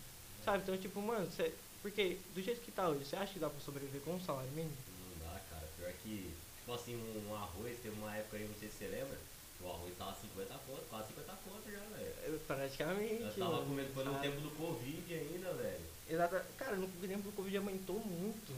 Sabe, 0.44 0.62
então, 0.62 0.76
tipo, 0.76 1.00
mano, 1.00 1.30
cê, 1.32 1.52
porque 1.82 2.18
do 2.34 2.42
jeito 2.42 2.60
que 2.62 2.70
tá 2.70 2.88
hoje, 2.88 3.04
você 3.04 3.16
acha 3.16 3.32
que 3.32 3.38
dá 3.38 3.50
pra 3.50 3.60
sobreviver 3.60 4.00
com 4.02 4.14
um 4.14 4.20
salário 4.20 4.50
mínimo? 4.52 4.76
Não 5.00 5.26
dá, 5.26 5.40
cara. 5.50 5.68
Pior 5.76 5.92
que, 6.02 6.32
tipo 6.58 6.72
assim, 6.72 6.96
um, 6.96 7.28
um 7.28 7.34
arroz, 7.34 7.76
teve 7.82 7.96
uma 7.98 8.14
época 8.16 8.36
aí, 8.36 8.46
não 8.46 8.58
sei 8.58 8.68
se 8.68 8.76
você 8.76 8.88
lembra, 8.88 9.18
o 9.60 9.68
arroz 9.68 9.96
tava 9.96 10.14
50 10.14 10.54
conto, 10.66 10.82
quase 10.88 11.08
50 11.08 11.32
conto 11.44 11.70
já, 11.70 11.80
velho. 11.96 12.40
Praticamente. 12.46 13.22
Eu 13.22 13.34
tava 13.34 13.64
comendo, 13.64 13.92
no 13.94 14.04
sabe? 14.04 14.20
tempo 14.20 14.40
do 14.40 14.50
Covid 14.50 15.14
ainda, 15.14 15.52
velho. 15.54 15.99
Exato. 16.10 16.36
Cara, 16.58 16.76
no 16.76 16.88
tempo 16.88 17.22
do 17.22 17.32
Covid 17.36 17.56
aumentou 17.56 17.98
muito, 18.00 18.52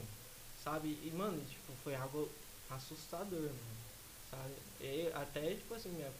sabe? 0.64 0.88
E, 1.02 1.10
mano, 1.14 1.38
tipo, 1.48 1.72
foi 1.84 1.94
algo 1.94 2.28
assustador, 2.70 3.40
mano, 3.42 3.76
sabe? 4.30 4.54
E 4.80 5.12
até, 5.14 5.54
tipo 5.54 5.74
assim, 5.74 5.90
minha, 5.90 6.10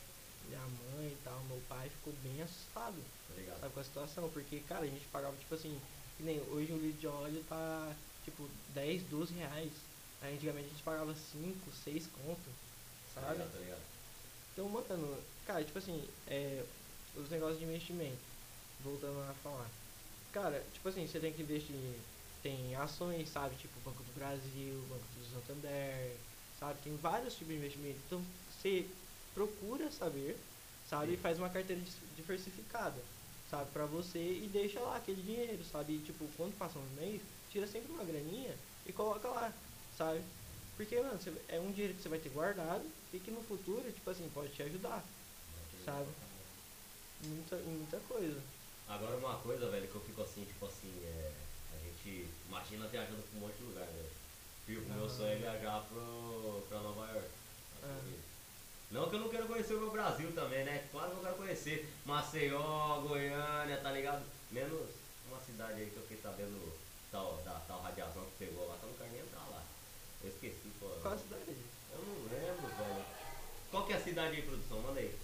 minha 0.49 0.61
mãe 0.61 1.09
e 1.13 1.19
tal, 1.25 1.41
meu 1.45 1.61
pai 1.69 1.89
ficou 1.89 2.13
bem 2.23 2.43
assustado, 2.43 2.97
Tá 3.29 3.57
sabe, 3.61 3.73
com 3.73 3.81
a 3.81 3.85
situação. 3.85 4.29
Porque, 4.31 4.61
cara, 4.61 4.85
a 4.85 4.89
gente 4.89 5.07
pagava, 5.07 5.35
tipo 5.37 5.55
assim, 5.55 5.81
que 6.17 6.23
nem 6.23 6.39
hoje 6.51 6.73
um 6.73 6.77
litro 6.79 7.01
de 7.01 7.07
óleo 7.07 7.43
tá, 7.49 7.93
tipo, 8.25 8.47
10, 8.75 9.03
12 9.05 9.33
reais. 9.35 9.73
Aí, 10.21 10.35
antigamente 10.35 10.67
a 10.67 10.71
gente 10.71 10.83
pagava 10.83 11.15
5, 11.15 11.59
6 11.83 12.07
conto, 12.09 12.51
Tá 13.15 13.21
sabe? 13.23 13.33
ligado, 13.39 13.53
tá 13.53 13.59
ligado? 13.59 13.83
Então, 14.53 14.69
mano, 14.69 15.19
cara, 15.47 15.65
tipo 15.65 15.79
assim, 15.79 16.07
é, 16.29 16.63
os 17.17 17.31
negócios 17.31 17.59
de 17.59 17.65
investimento, 17.65 18.21
voltando 18.85 19.19
a 19.31 19.33
falar. 19.43 19.67
Cara, 20.33 20.71
tipo 20.73 20.89
assim, 20.89 21.07
você 21.07 21.21
tem 21.21 21.33
que 21.33 21.43
investir, 21.43 22.07
tem 22.41 22.75
ações, 22.75 23.29
sabe? 23.31 23.57
Tipo 23.57 23.81
Banco 23.81 24.03
do 24.03 24.13
Brasil, 24.13 24.87
Banco 24.87 25.07
do 25.09 25.25
Santander, 25.25 26.27
sabe? 26.53 26.81
Tem 26.83 26.97
vários 26.97 27.35
tipos 27.37 27.53
de 27.53 27.59
investimento. 27.59 28.01
Então, 28.07 28.27
você 28.49 28.97
procura 29.35 29.91
saber, 29.91 30.51
sabe? 30.83 31.13
E 31.15 31.17
Sim. 31.17 31.23
faz 31.23 31.39
uma 31.39 31.51
carteira 31.51 31.83
diversificada, 31.83 33.05
sabe? 33.45 33.73
Pra 33.73 33.87
você 33.87 34.39
e 34.39 34.49
deixa 34.49 34.81
lá 34.81 34.97
aquele 34.97 35.23
dinheiro, 35.23 35.65
sabe? 35.65 35.95
E, 35.95 36.03
tipo, 36.03 36.29
quando 36.37 36.57
passa 36.57 36.79
um 36.79 36.89
mês, 36.91 37.27
tira 37.49 37.67
sempre 37.67 37.93
uma 37.93 38.05
graninha 38.05 38.59
e 38.85 38.93
coloca 38.93 39.29
lá, 39.29 39.63
sabe? 39.91 40.25
Porque, 40.75 40.99
mano, 41.01 41.19
é 41.49 41.61
um 41.61 41.71
dinheiro 41.71 41.95
que 41.95 42.03
você 42.03 42.09
vai 42.09 42.19
ter 42.19 42.31
guardado 42.31 42.91
e 43.13 43.21
que 43.21 43.31
no 43.31 43.43
futuro, 43.43 43.93
tipo 43.93 44.09
assim, 44.11 44.31
pode 44.31 44.53
te 44.55 44.63
ajudar. 44.63 45.15
Sabe? 45.77 46.11
Muita, 47.19 47.57
muita 47.63 48.01
coisa. 48.01 48.43
Agora 48.93 49.17
uma 49.17 49.37
coisa, 49.39 49.71
velho, 49.71 49.89
que 49.89 49.95
eu 49.95 50.01
fico 50.03 50.23
assim, 50.23 50.45
tipo 50.45 50.67
assim, 50.67 50.93
é. 51.05 51.33
A 51.75 51.79
gente 51.85 52.29
imagina 52.47 52.87
viajando 52.89 53.23
pra 53.23 53.39
um 53.39 53.41
monte 53.41 53.57
de 53.57 53.63
lugar, 53.65 53.87
velho. 53.87 54.11
Tipo, 54.67 54.93
meu 54.93 55.07
Ah. 55.07 55.09
sonho 55.09 55.33
é 55.33 55.37
viajar 55.37 55.81
pro, 55.89 56.63
pra 56.69 56.79
Nova 56.81 57.07
York. 57.13 57.29
Ah. 57.83 58.01
Não 58.91 59.09
que 59.09 59.17
eu 59.17 59.21
não 59.21 59.29
quero 59.31 59.47
conhecer 59.47 59.75
o 59.75 59.81
meu 59.81 59.91
Brasil 59.91 60.31
também, 60.33 60.65
né? 60.65 60.87
Claro 60.93 61.11
que 61.13 61.17
eu 61.17 61.23
quero 61.23 61.37
conhecer 61.37 61.89
Maceió, 62.05 63.01
Goiânia, 63.01 63.79
tá 63.79 63.91
ligado? 63.91 64.23
Menos 64.51 64.91
uma 65.27 65.41
cidade 65.41 65.81
aí 65.81 65.89
que 65.91 65.97
eu 65.97 66.03
fiquei 66.03 66.19
sabendo 66.23 66.77
tal, 67.11 67.41
da 67.43 67.53
tal 67.67 67.81
radiação 67.81 68.23
que 68.27 68.45
pegou 68.45 68.69
lá, 68.69 68.77
que 68.77 68.83
eu 68.85 68.91
não 68.91 68.97
quero 68.99 69.11
nem 69.13 69.21
entrar 69.23 69.49
lá. 69.51 69.65
Eu 70.23 70.29
esqueci, 70.29 70.71
pô. 70.79 70.89
Qual 71.01 71.15
a 71.15 71.19
cidade? 71.19 71.57
Eu 71.93 71.99
não 71.99 72.39
lembro, 72.39 72.69
velho. 72.69 73.05
Qual 73.71 73.87
que 73.87 73.93
é 73.95 73.97
a 73.97 74.03
cidade 74.05 74.37
aí, 74.37 74.43
produção? 74.43 74.81
Manda 74.83 75.01
aí. 75.01 75.19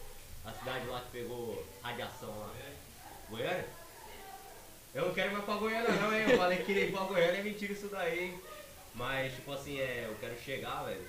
A 0.47 0.53
cidade 0.55 0.87
lá 0.87 1.01
que 1.03 1.11
pegou 1.11 1.67
radiação 1.83 2.31
lá. 2.39 2.55
Goiânia? 3.29 3.69
Eu 4.95 5.07
não 5.07 5.15
quero 5.15 5.31
ir 5.31 5.33
mais 5.33 5.45
pra 5.45 5.55
Goiânia 5.57 5.91
não, 5.93 6.13
hein? 6.15 6.31
Eu 6.31 6.39
falei 6.39 6.59
que 6.65 6.73
ir 6.73 6.91
pra 6.93 7.05
Goiânia 7.05 7.41
é 7.41 7.43
mentira 7.43 7.73
isso 7.73 7.89
daí, 7.89 8.19
hein? 8.25 8.41
Mas, 8.95 9.35
tipo 9.35 9.53
assim, 9.53 9.79
é, 9.79 10.07
eu 10.07 10.17
quero 10.17 10.37
chegar, 10.41 10.85
velho, 10.85 11.05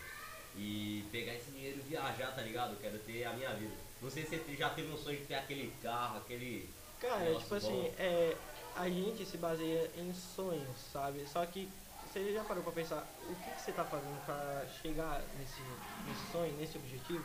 e 0.55 1.07
pegar 1.11 1.33
esse 1.35 1.49
dinheiro 1.51 1.79
e 1.79 1.89
viajar, 1.89 2.35
tá 2.35 2.41
ligado? 2.41 2.73
Eu 2.73 2.79
quero 2.79 2.99
ter 2.99 3.23
a 3.23 3.33
minha 3.33 3.53
vida. 3.53 3.73
Não 4.01 4.09
sei 4.09 4.23
se 4.25 4.37
você 4.37 4.55
já 4.55 4.69
teve 4.69 4.91
um 4.91 4.97
sonho 4.97 5.17
de 5.17 5.25
ter 5.25 5.35
aquele 5.35 5.71
carro, 5.81 6.17
aquele... 6.17 6.69
Cara, 6.99 7.35
tipo 7.35 7.55
assim, 7.55 7.67
bom. 7.67 7.93
é, 7.97 8.35
a 8.75 8.89
gente 8.89 9.25
se 9.25 9.37
baseia 9.37 9.89
em 9.97 10.13
sonhos, 10.13 10.77
sabe? 10.91 11.25
Só 11.27 11.45
que 11.45 11.69
você 12.05 12.33
já 12.33 12.43
parou 12.43 12.63
pra 12.63 12.73
pensar 12.73 13.07
o 13.29 13.35
que, 13.35 13.51
que 13.51 13.61
você 13.61 13.71
tá 13.71 13.85
fazendo 13.85 14.19
pra 14.25 14.65
chegar 14.81 15.21
nesse, 15.37 15.61
nesse 16.05 16.31
sonho, 16.31 16.53
nesse 16.57 16.77
objetivo, 16.77 17.23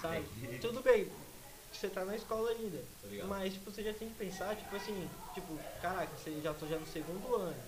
sabe? 0.00 0.24
É 0.42 0.48
que- 0.48 0.58
Tudo 0.58 0.82
bem, 0.82 1.06
você 1.76 1.88
tá 1.88 2.04
na 2.04 2.14
escola 2.16 2.50
ainda, 2.50 2.82
mas 3.28 3.54
tipo, 3.54 3.70
você 3.70 3.82
já 3.82 3.92
tem 3.92 4.08
que 4.08 4.14
pensar, 4.14 4.56
tipo 4.56 4.74
assim, 4.76 5.08
tipo, 5.32 5.58
caraca, 5.80 6.16
você 6.16 6.40
já 6.40 6.52
tô 6.54 6.66
já 6.66 6.78
no 6.78 6.86
segundo 6.86 7.34
ano, 7.34 7.62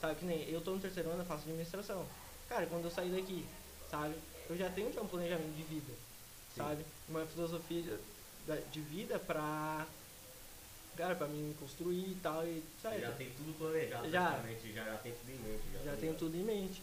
sabe? 0.00 0.14
Que 0.18 0.24
nem 0.24 0.48
eu 0.50 0.60
tô 0.60 0.72
no 0.74 0.80
terceiro 0.80 1.10
ano, 1.10 1.22
eu 1.22 1.26
faço 1.26 1.42
administração. 1.42 2.06
Cara, 2.48 2.66
quando 2.66 2.84
eu 2.84 2.90
sair 2.90 3.10
daqui, 3.10 3.46
sabe? 3.90 4.14
Eu 4.48 4.56
já 4.56 4.68
tenho 4.70 4.92
já 4.92 5.00
um 5.00 5.06
planejamento 5.06 5.54
de 5.54 5.62
vida, 5.62 5.92
Sim. 6.48 6.56
sabe? 6.56 6.84
Uma 7.08 7.24
filosofia 7.26 7.98
de 8.70 8.80
vida 8.80 9.18
pra, 9.18 9.86
cara, 10.96 11.14
pra 11.14 11.26
mim 11.28 11.54
construir 11.58 12.12
e 12.12 12.14
tal, 12.16 12.46
e 12.46 12.62
sabe? 12.80 13.00
já 13.00 13.12
tem 13.12 13.30
tudo 13.30 13.52
planejado, 13.54 14.10
Já. 14.10 14.42
já, 14.70 14.82
já 14.84 14.96
tem 14.98 15.12
tudo 15.12 15.30
em 15.30 15.38
mente. 15.38 15.72
Já, 15.72 15.78
já 15.84 15.90
tá 15.92 15.96
tenho 15.96 16.14
tudo 16.14 16.36
em 16.36 16.44
mente. 16.44 16.82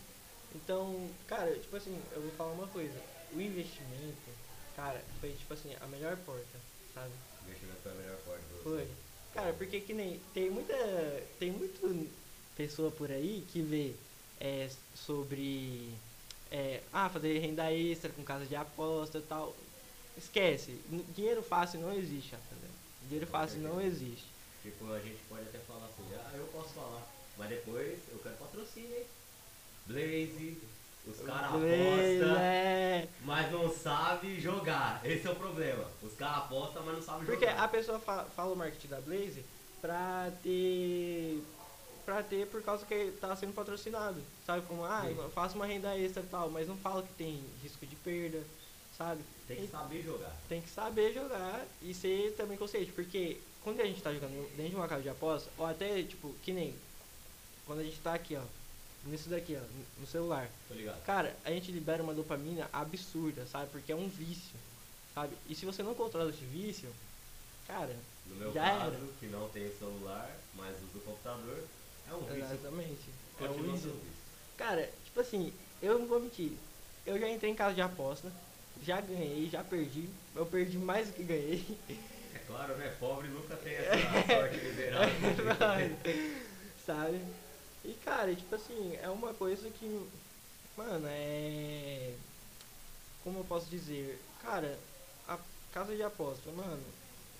Então, 0.55 1.09
cara, 1.27 1.53
tipo 1.59 1.75
assim, 1.75 2.01
eu 2.11 2.21
vou 2.21 2.31
falar 2.31 2.53
uma 2.53 2.67
coisa. 2.67 2.99
O 3.31 3.39
investimento, 3.39 4.29
cara, 4.79 5.01
foi 5.19 5.31
tipo 5.33 5.53
assim, 5.53 5.75
a 5.81 5.87
melhor 5.87 6.15
porta, 6.17 6.59
sabe? 6.93 7.11
O 7.43 7.47
investimento 7.47 7.79
foi 7.83 7.91
a 7.91 7.95
melhor 7.95 8.17
você. 8.25 8.63
Foi. 8.63 8.87
Cara, 9.33 9.53
porque 9.53 9.81
que 9.81 9.93
nem. 9.93 10.19
Tem 10.33 10.49
muita. 10.49 10.73
Tem 11.37 11.51
muito 11.51 12.09
pessoa 12.55 12.89
por 12.91 13.11
aí 13.11 13.45
que 13.51 13.61
vê 13.61 13.93
é, 14.39 14.69
sobre. 14.95 15.93
É, 16.51 16.81
ah, 16.93 17.09
fazer 17.09 17.37
renda 17.39 17.71
extra 17.71 18.09
com 18.11 18.23
casa 18.23 18.45
de 18.45 18.55
aposta 18.55 19.17
e 19.19 19.21
tal. 19.21 19.55
Esquece. 20.17 20.79
Dinheiro 21.15 21.43
fácil 21.43 21.79
não 21.81 21.93
existe, 21.93 22.35
entendeu? 22.35 22.71
Dinheiro 23.03 23.27
fácil 23.27 23.59
não 23.59 23.79
existe. 23.81 24.25
Tipo, 24.63 24.91
a 24.91 24.99
gente 24.99 25.19
pode 25.29 25.43
até 25.43 25.59
falar 25.59 25.85
assim, 25.85 26.03
ah, 26.15 26.31
eu 26.35 26.45
posso 26.47 26.69
falar, 26.69 27.07
mas 27.37 27.49
depois 27.49 27.97
eu 28.11 28.19
quero 28.19 28.35
patrocínio, 28.35 28.97
hein? 28.97 29.05
Blaze, 29.87 30.57
os 31.07 31.19
caras 31.21 31.45
apostam, 31.45 32.39
é. 32.39 32.68
Mas 33.41 33.51
não 33.51 33.71
sabe 33.73 34.39
jogar. 34.39 34.99
Esse 35.05 35.25
é 35.27 35.31
o 35.31 35.35
problema. 35.35 35.85
Os 36.03 36.13
caras 36.13 36.37
apostam, 36.39 36.83
mas 36.85 36.95
não 36.95 37.01
sabem 37.01 37.25
Porque 37.25 37.45
jogar. 37.47 37.63
a 37.63 37.67
pessoa 37.67 37.99
fa- 37.99 38.25
fala 38.35 38.53
o 38.53 38.55
marketing 38.57 38.87
da 38.87 38.99
Blaze 39.01 39.45
pra 39.81 40.31
ter. 40.43 41.41
Pra 42.05 42.23
ter 42.23 42.47
por 42.47 42.61
causa 42.63 42.85
que 42.85 43.11
tá 43.21 43.35
sendo 43.35 43.53
patrocinado. 43.53 44.21
Sabe? 44.45 44.65
Como, 44.65 44.83
ah, 44.83 45.03
eu 45.07 45.29
faço 45.29 45.55
uma 45.55 45.65
renda 45.65 45.95
extra 45.97 46.23
e 46.23 46.25
tal, 46.25 46.49
mas 46.49 46.67
não 46.67 46.75
fala 46.77 47.03
que 47.03 47.13
tem 47.13 47.43
risco 47.61 47.85
de 47.85 47.95
perda, 47.95 48.43
sabe? 48.97 49.21
Tem 49.47 49.57
que 49.57 49.67
saber 49.67 50.01
jogar. 50.03 50.35
Tem 50.49 50.61
que 50.61 50.69
saber 50.69 51.13
jogar 51.13 51.65
e 51.81 51.93
ser 51.93 52.33
também 52.35 52.57
consciente, 52.57 52.91
porque 52.91 53.39
quando 53.63 53.79
a 53.79 53.85
gente 53.85 54.01
tá 54.01 54.11
jogando 54.11 54.49
dentro 54.55 54.71
de 54.71 54.75
uma 54.75 54.87
casa 54.87 55.03
de 55.03 55.09
aposta, 55.09 55.49
ou 55.57 55.65
até 55.67 56.01
tipo, 56.03 56.33
que 56.43 56.51
nem 56.51 56.75
quando 57.65 57.79
a 57.79 57.83
gente 57.83 57.99
tá 57.99 58.15
aqui, 58.15 58.35
ó, 58.35 58.41
nisso 59.05 59.29
daqui, 59.29 59.57
ó, 59.59 59.63
no 59.99 60.05
celular. 60.07 60.49
Tô 60.67 60.73
ligado? 60.73 61.01
Cara, 61.03 61.35
a 61.45 61.49
gente 61.51 61.71
libera 61.71 62.03
uma 62.03 62.13
dopamina 62.13 62.69
absurda, 62.73 63.45
sabe? 63.45 63.69
Porque 63.71 63.91
é 63.91 63.95
um 63.95 64.07
vício, 64.07 64.55
sabe? 65.13 65.33
E 65.47 65.55
se 65.55 65.65
você 65.65 65.81
não 65.83 65.93
controla 65.95 66.29
esse 66.29 66.43
vício, 66.45 66.89
cara, 67.67 67.95
No 68.27 68.35
meu 68.35 68.53
Já 68.53 68.63
caso, 68.63 68.95
era. 68.95 69.05
que 69.19 69.25
não 69.27 69.47
tem 69.49 69.71
celular, 69.77 70.29
mas 70.55 70.75
uso 70.77 70.97
o 70.97 71.01
computador, 71.01 71.63
é 72.09 72.13
um 72.13 72.19
vício. 72.25 72.43
exatamente. 72.43 73.09
É 73.39 73.43
um 73.45 73.53
vício. 73.53 73.79
sendo 73.79 73.93
vício. 73.93 74.19
Cara, 74.57 74.89
tipo 75.05 75.19
assim, 75.21 75.53
eu 75.81 75.97
não 75.99 76.07
vou 76.07 76.19
mentir. 76.19 76.51
Eu 77.05 77.17
já 77.19 77.27
entrei 77.29 77.51
em 77.51 77.55
casa 77.55 77.73
de 77.73 77.81
aposta, 77.81 78.31
já 78.83 78.99
ganhei, 79.01 79.49
já 79.49 79.63
perdi. 79.63 80.07
Eu 80.35 80.45
perdi 80.45 80.77
mais 80.77 81.07
do 81.07 81.13
que 81.13 81.23
ganhei. 81.23 81.65
É 82.35 82.39
claro, 82.45 82.75
né? 82.77 82.95
Pobre 82.99 83.27
nunca 83.29 83.55
tem 83.55 83.73
essa 83.77 83.95
sorte 84.35 84.57
liberada. 84.57 85.09
sabe? 86.85 87.19
E 87.83 87.93
cara, 88.05 88.35
tipo 88.35 88.53
assim, 88.55 88.95
é 89.01 89.09
uma 89.09 89.33
coisa 89.33 89.69
que, 89.69 90.09
mano, 90.77 91.07
é. 91.07 92.13
Como 93.23 93.39
eu 93.39 93.43
posso 93.43 93.69
dizer? 93.69 94.19
Cara, 94.41 94.77
a 95.27 95.37
casa 95.73 95.95
de 95.95 96.03
aposta, 96.03 96.51
mano, 96.51 96.83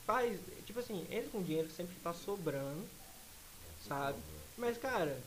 faz. 0.06 0.40
Tipo 0.66 0.80
assim, 0.80 1.06
entra 1.12 1.30
com 1.30 1.44
dinheiro 1.44 1.68
que 1.68 1.74
sempre 1.74 1.96
tá 2.04 2.14
sobrando, 2.14 2.86
sabe? 3.88 4.18
Mas, 4.58 4.78
cara, 4.78 5.18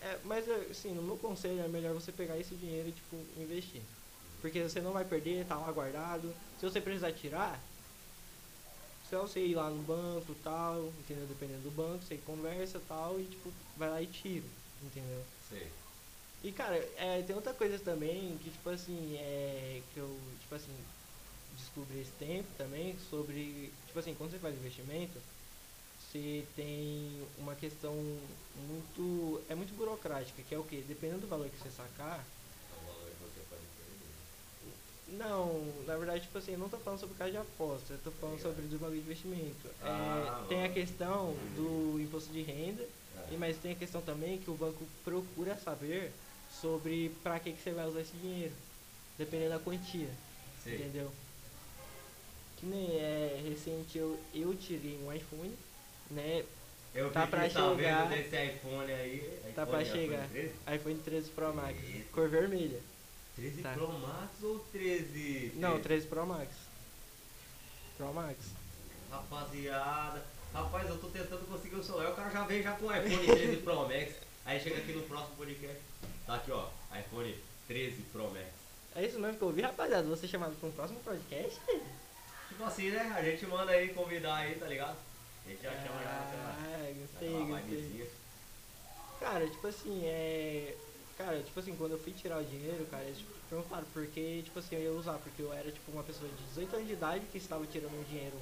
é, 0.00 0.18
mas 0.24 0.48
assim, 0.48 0.92
no 0.94 1.02
meu 1.02 1.16
conselho 1.16 1.60
é 1.60 1.68
melhor 1.68 1.94
você 1.94 2.12
pegar 2.12 2.38
esse 2.38 2.54
dinheiro 2.54 2.88
e, 2.88 2.92
tipo, 2.92 3.16
investir. 3.36 3.82
Porque 4.40 4.62
você 4.62 4.80
não 4.80 4.92
vai 4.92 5.04
perder, 5.04 5.46
tá 5.46 5.56
lá 5.56 5.70
guardado. 5.72 6.34
Se 6.58 6.68
você 6.68 6.80
precisar 6.80 7.12
tirar, 7.12 7.60
só 9.08 9.22
você 9.22 9.40
ir 9.40 9.54
lá 9.54 9.70
no 9.70 9.82
banco 9.82 10.34
tal, 10.42 10.86
entendeu? 10.98 11.26
Dependendo 11.26 11.62
do 11.62 11.70
banco, 11.70 12.04
você 12.04 12.16
conversa 12.18 12.78
e 12.78 12.80
tal, 12.80 13.20
e 13.20 13.24
tipo, 13.24 13.52
vai 13.76 13.88
lá 13.88 14.02
e 14.02 14.06
tira, 14.06 14.46
entendeu? 14.82 15.22
Sei. 15.48 15.70
E 16.42 16.52
cara, 16.52 16.76
é, 16.96 17.22
tem 17.22 17.34
outra 17.34 17.52
coisa 17.54 17.78
também 17.78 18.36
que 18.38 18.50
tipo 18.50 18.68
assim, 18.68 19.16
é. 19.16 19.82
Que 19.92 20.00
eu, 20.00 20.18
tipo 20.38 20.54
assim, 20.54 20.74
descobri 21.56 22.00
esse 22.00 22.12
tempo 22.12 22.48
também 22.56 22.96
sobre. 23.10 23.72
Tipo 23.86 23.98
assim, 23.98 24.14
quando 24.14 24.30
você 24.32 24.38
faz 24.38 24.54
investimento, 24.54 25.18
você 25.98 26.46
tem 26.54 27.26
uma 27.38 27.54
questão 27.54 27.94
muito. 28.54 29.42
é 29.48 29.54
muito 29.54 29.74
burocrática, 29.74 30.42
que 30.42 30.54
é 30.54 30.58
o 30.58 30.64
quê? 30.64 30.82
Dependendo 30.86 31.22
do 31.22 31.26
valor 31.26 31.48
que 31.48 31.58
você 31.58 31.70
sacar. 31.70 32.24
O 32.70 32.86
valor 32.86 33.10
que 33.10 33.22
você 33.24 33.40
pode 33.50 33.66
perder. 33.76 34.95
Não, 35.08 35.72
na 35.86 35.96
verdade, 35.96 36.22
tipo 36.24 36.36
assim, 36.38 36.52
eu 36.52 36.58
não 36.58 36.68
tô 36.68 36.76
falando 36.78 36.98
sobre 36.98 37.14
caso 37.16 37.30
de 37.30 37.36
aposta, 37.36 37.92
eu 37.94 37.98
tô 38.02 38.10
falando 38.10 38.40
sobre 38.42 38.62
do 38.62 38.76
bagulho 38.78 39.00
de 39.00 39.06
investimento. 39.06 39.68
É, 39.80 39.86
Ah, 39.86 40.44
tem 40.48 40.64
a 40.64 40.68
questão 40.68 41.34
do 41.54 42.00
imposto 42.00 42.32
de 42.32 42.42
renda, 42.42 42.82
É. 42.82 43.34
e 43.34 43.36
mas 43.36 43.56
tem 43.56 43.72
a 43.72 43.76
questão 43.76 44.02
também 44.02 44.38
que 44.38 44.50
o 44.50 44.54
banco 44.54 44.84
procura 45.04 45.56
saber 45.58 46.10
sobre 46.60 47.12
pra 47.22 47.38
que, 47.38 47.52
que 47.52 47.62
você 47.62 47.70
vai 47.70 47.86
usar 47.86 48.00
esse 48.00 48.16
dinheiro, 48.16 48.52
dependendo 49.16 49.50
da 49.50 49.58
quantia. 49.60 50.08
Sei. 50.64 50.74
Entendeu? 50.74 51.10
Que 52.56 52.66
nem 52.66 52.96
é 52.98 53.40
recente 53.48 53.96
eu, 53.98 54.18
eu 54.34 54.54
tirei 54.56 54.98
um 55.04 55.12
iPhone, 55.12 55.54
né? 56.10 56.44
Eu 56.94 57.12
Tá 57.12 57.26
pra 57.26 57.48
sabendo 57.48 57.76
chegar. 57.76 58.08
desse 58.08 58.44
iPhone 58.44 58.90
aí. 58.90 59.38
Tá 59.54 59.62
iPhone, 59.62 59.66
pra 59.70 59.82
iPhone 59.82 60.00
chegar. 60.00 60.28
13? 60.30 60.52
iPhone 60.74 60.98
13 60.98 61.30
Pro 61.30 61.54
Max, 61.54 61.78
Eita. 61.84 62.06
cor 62.12 62.28
vermelha. 62.28 62.80
13 63.36 63.62
Tá. 63.62 63.72
Pro 63.74 63.88
Max 63.92 64.42
ou 64.42 64.58
13? 64.72 65.52
Não, 65.56 65.80
13 65.80 66.06
Pro 66.06 66.26
Max. 66.26 66.48
Pro 67.96 68.12
Max. 68.12 68.36
Rapaziada, 69.10 70.24
rapaz, 70.52 70.88
eu 70.88 70.98
tô 70.98 71.08
tentando 71.08 71.46
conseguir 71.46 71.76
o 71.76 71.84
celular, 71.84 72.10
o 72.10 72.14
cara 72.14 72.30
já 72.30 72.44
veio 72.44 72.62
já 72.62 72.72
com 72.72 72.86
o 72.86 72.94
iPhone 72.96 73.26
13 73.26 73.56
Pro 73.58 73.88
Max. 73.88 74.14
Aí 74.44 74.60
chega 74.60 74.78
aqui 74.78 74.92
no 74.92 75.02
próximo 75.02 75.36
podcast. 75.36 75.78
Tá 76.26 76.34
aqui, 76.36 76.50
ó, 76.50 76.68
iPhone 76.98 77.36
13 77.68 78.02
Pro 78.12 78.30
Max. 78.30 78.46
É 78.94 79.04
isso 79.06 79.18
mesmo 79.18 79.36
que 79.36 79.42
eu 79.44 79.48
ouvi, 79.48 79.60
rapaziada. 79.62 80.08
Você 80.08 80.26
chamado 80.26 80.54
para 80.58 80.68
um 80.68 80.72
próximo 80.72 80.98
podcast? 81.00 81.60
Tipo 82.48 82.64
assim, 82.64 82.90
né? 82.90 83.12
A 83.16 83.22
gente 83.22 83.46
manda 83.46 83.70
aí 83.72 83.88
convidar 83.92 84.36
aí, 84.36 84.54
tá 84.54 84.66
ligado? 84.66 84.96
A 85.44 85.50
gente 85.50 85.62
já 85.62 85.70
chama 85.72 86.02
já 86.02 86.10
Ah, 86.10 86.92
gostei, 86.98 87.30
gostei. 87.30 87.44
vibezinha. 87.76 88.06
Cara, 89.20 89.46
tipo 89.46 89.66
assim, 89.66 90.00
é. 90.04 90.74
Cara, 91.16 91.42
tipo 91.42 91.58
assim, 91.58 91.74
quando 91.76 91.92
eu 91.92 91.98
fui 91.98 92.12
tirar 92.12 92.38
o 92.38 92.44
dinheiro, 92.44 92.86
cara, 92.90 93.04
eles 93.04 93.24
perguntaram 93.48 93.84
por 93.92 94.06
que, 94.06 94.42
tipo 94.42 94.58
assim, 94.58 94.76
eu 94.76 94.82
ia 94.82 94.92
usar, 94.92 95.14
porque 95.14 95.40
eu 95.40 95.52
era 95.52 95.70
tipo 95.70 95.90
uma 95.90 96.02
pessoa 96.02 96.28
de 96.28 96.44
18 96.48 96.76
anos 96.76 96.86
de 96.88 96.92
idade 96.92 97.24
que 97.32 97.38
estava 97.38 97.64
tirando 97.66 97.98
um 97.98 98.04
dinheiro 98.04 98.36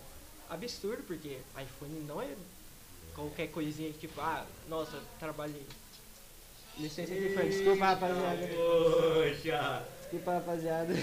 absurdo, 0.51 1.05
porque 1.07 1.39
iPhone 1.57 2.01
não 2.01 2.21
é 2.21 2.35
qualquer 3.15 3.49
coisinha 3.49 3.93
que 3.93 4.01
tipo, 4.09 4.21
ah, 4.21 4.45
nossa, 4.69 4.99
trabalhei. 5.21 5.65
Licença 6.77 7.13
aqui, 7.13 7.29
Fran, 7.29 7.45
desculpa 7.45 7.85
rapaziada. 7.85 8.49
Poxa! 8.49 9.85
Desculpa 10.01 10.33
rapaziada. 10.33 10.95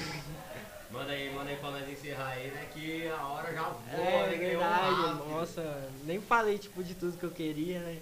Manda 0.92 1.14
aí, 1.14 1.34
manda 1.34 1.50
aí 1.50 1.56
pra 1.56 1.72
nós 1.72 1.88
encerrar 1.88 2.32
aí, 2.32 2.52
né? 2.52 2.68
Que 2.74 3.08
a 3.08 3.28
hora 3.28 3.54
já 3.54 3.64
foi, 3.64 4.04
É 4.04 4.28
né? 4.28 4.38
Verdade, 4.38 5.30
nossa, 5.30 5.90
nem 6.04 6.20
falei 6.20 6.58
tipo 6.58 6.84
de 6.84 6.94
tudo 6.96 7.18
que 7.18 7.24
eu 7.24 7.32
queria, 7.32 7.80
né? 7.80 8.02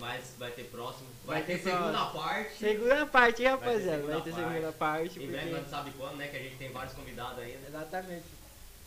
Mas 0.00 0.34
vai 0.38 0.50
ter 0.50 0.64
próximo. 0.64 1.06
Vai, 1.24 1.36
Vai 1.36 1.46
ter, 1.46 1.58
ter 1.58 1.70
segunda 1.70 1.92
próximo. 1.92 2.20
parte. 2.22 2.54
Segunda 2.58 3.06
parte, 3.06 3.42
hein, 3.42 3.48
Vai 3.50 3.58
ter 3.58 3.66
rapaziada? 3.66 3.96
segunda 3.98 4.12
Vai 4.14 4.22
ter 4.22 4.32
segunda 4.34 4.72
parte, 4.72 5.22
Em 5.22 5.26
breve, 5.28 5.46
porque... 5.50 5.60
não 5.62 5.68
sabe 5.70 5.90
quando, 5.96 6.16
né? 6.16 6.26
Que 6.28 6.36
a 6.36 6.42
gente 6.42 6.56
tem 6.56 6.72
vários 6.72 6.94
convidados 6.94 7.38
ainda. 7.38 7.68
Exatamente. 7.68 8.24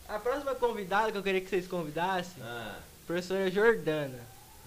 A 0.09 0.19
próxima 0.19 0.55
convidada 0.55 1.11
que 1.11 1.17
eu 1.17 1.23
queria 1.23 1.39
que 1.41 1.49
vocês 1.49 1.67
convidassem, 1.67 2.41
Ah, 2.43 2.79
professora 3.07 3.49
Jordana. 3.49 4.19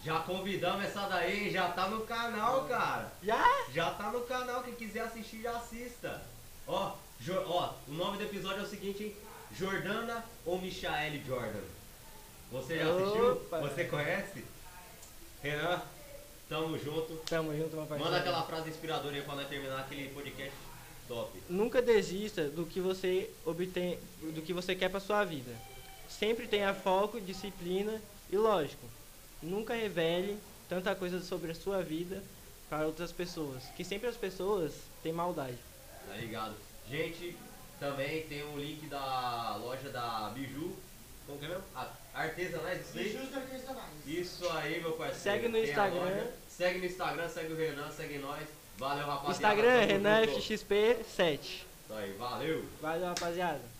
já 0.05 0.21
convidamos 0.21 0.85
essa 0.85 1.07
daí, 1.09 1.51
já 1.51 1.69
tá 1.73 1.89
no 1.89 2.03
canal, 2.07 2.65
cara. 2.67 3.13
Já? 3.23 3.45
Já 3.73 3.91
tá 3.91 4.11
no 4.13 4.21
canal, 4.23 4.63
quem 4.63 4.75
quiser 4.75 5.01
assistir 5.01 5.43
já 5.43 5.53
assista. 5.57 6.23
Ó, 6.67 6.93
ó, 7.47 7.75
o 7.89 7.93
nome 7.93 8.19
do 8.19 8.25
episódio 8.25 8.61
é 8.61 8.63
o 8.63 8.67
seguinte, 8.69 9.03
hein? 9.03 9.17
Jordana 9.59 10.25
ou 10.45 10.61
Michaele 10.61 11.23
Jordan? 11.27 11.61
Você 12.53 12.79
já 12.79 12.85
assistiu? 12.91 13.33
Opa. 13.33 13.61
Você 13.61 13.85
conhece? 13.85 14.45
Renan, 15.43 15.83
tamo 16.49 16.79
junto. 16.79 17.17
Tamo 17.29 17.57
junto, 17.57 17.77
uma 17.77 17.87
parceira. 17.87 18.05
Manda 18.05 18.17
aquela 18.19 18.43
frase 18.45 18.71
inspiradora 18.71 19.15
aí 19.15 19.23
pra 19.23 19.35
nós 19.35 19.49
terminar 19.49 19.81
aquele 19.81 20.09
podcast 20.11 20.53
top. 21.09 21.43
Nunca 21.49 21.83
desista 21.83 22.49
do 22.49 22.67
que 22.67 22.81
você 22.81 23.31
obtém, 23.45 23.99
do 24.23 24.43
que 24.43 24.53
você 24.53 24.75
quer 24.75 24.89
pra 24.89 25.01
sua 25.01 25.25
vida. 25.25 25.53
Sempre 26.09 26.47
tenha 26.47 26.73
foco, 26.75 27.21
disciplina 27.21 28.01
e 28.31 28.37
lógico. 28.37 28.87
Nunca 29.43 29.75
revele 29.75 30.39
tanta 30.69 30.95
coisa 30.95 31.21
sobre 31.21 31.53
a 31.53 31.55
sua 31.55 31.83
vida 31.83 32.23
para 32.69 32.87
outras 32.87 33.13
pessoas, 33.13 33.63
que 33.77 33.85
sempre 33.85 34.09
as 34.09 34.17
pessoas 34.17 34.73
têm 35.03 35.13
maldade. 35.13 35.59
Tá 36.09 36.15
ligado? 36.17 36.55
Gente, 36.89 37.37
também 37.79 38.23
tem 38.23 38.43
o 38.43 38.57
link 38.57 38.87
da 38.87 39.57
loja 39.57 39.91
da 39.91 40.31
Biju. 40.35 40.75
Como 41.27 41.39
que 41.39 41.45
é 41.45 41.49
mesmo? 41.49 41.65
Artesanais, 42.15 42.81
isso 42.81 42.99
aí? 42.99 43.17
Artesanais. 43.35 44.07
Isso 44.07 44.49
aí, 44.51 44.81
meu 44.81 44.93
parceiro. 44.93 45.21
Segue 45.21 45.49
no 45.49 45.59
Instagram. 45.59 46.01
loja. 46.01 46.31
Segue 46.49 46.79
no 46.79 46.85
Instagram, 46.87 47.29
segue 47.29 47.53
o 47.53 47.57
Renan, 47.57 47.91
segue 47.91 48.19
nós. 48.19 48.49
Valeu, 48.79 49.07
rapaziada. 49.07 49.33
Instagram 49.33 49.81
Tamo 49.81 49.93
Renan 49.93 50.25
junto. 50.27 50.39
FXP7. 50.39 51.41
Isso 51.41 51.65
aí, 51.91 52.13
valeu. 52.13 52.65
Valeu, 52.81 53.07
rapaziada. 53.07 53.76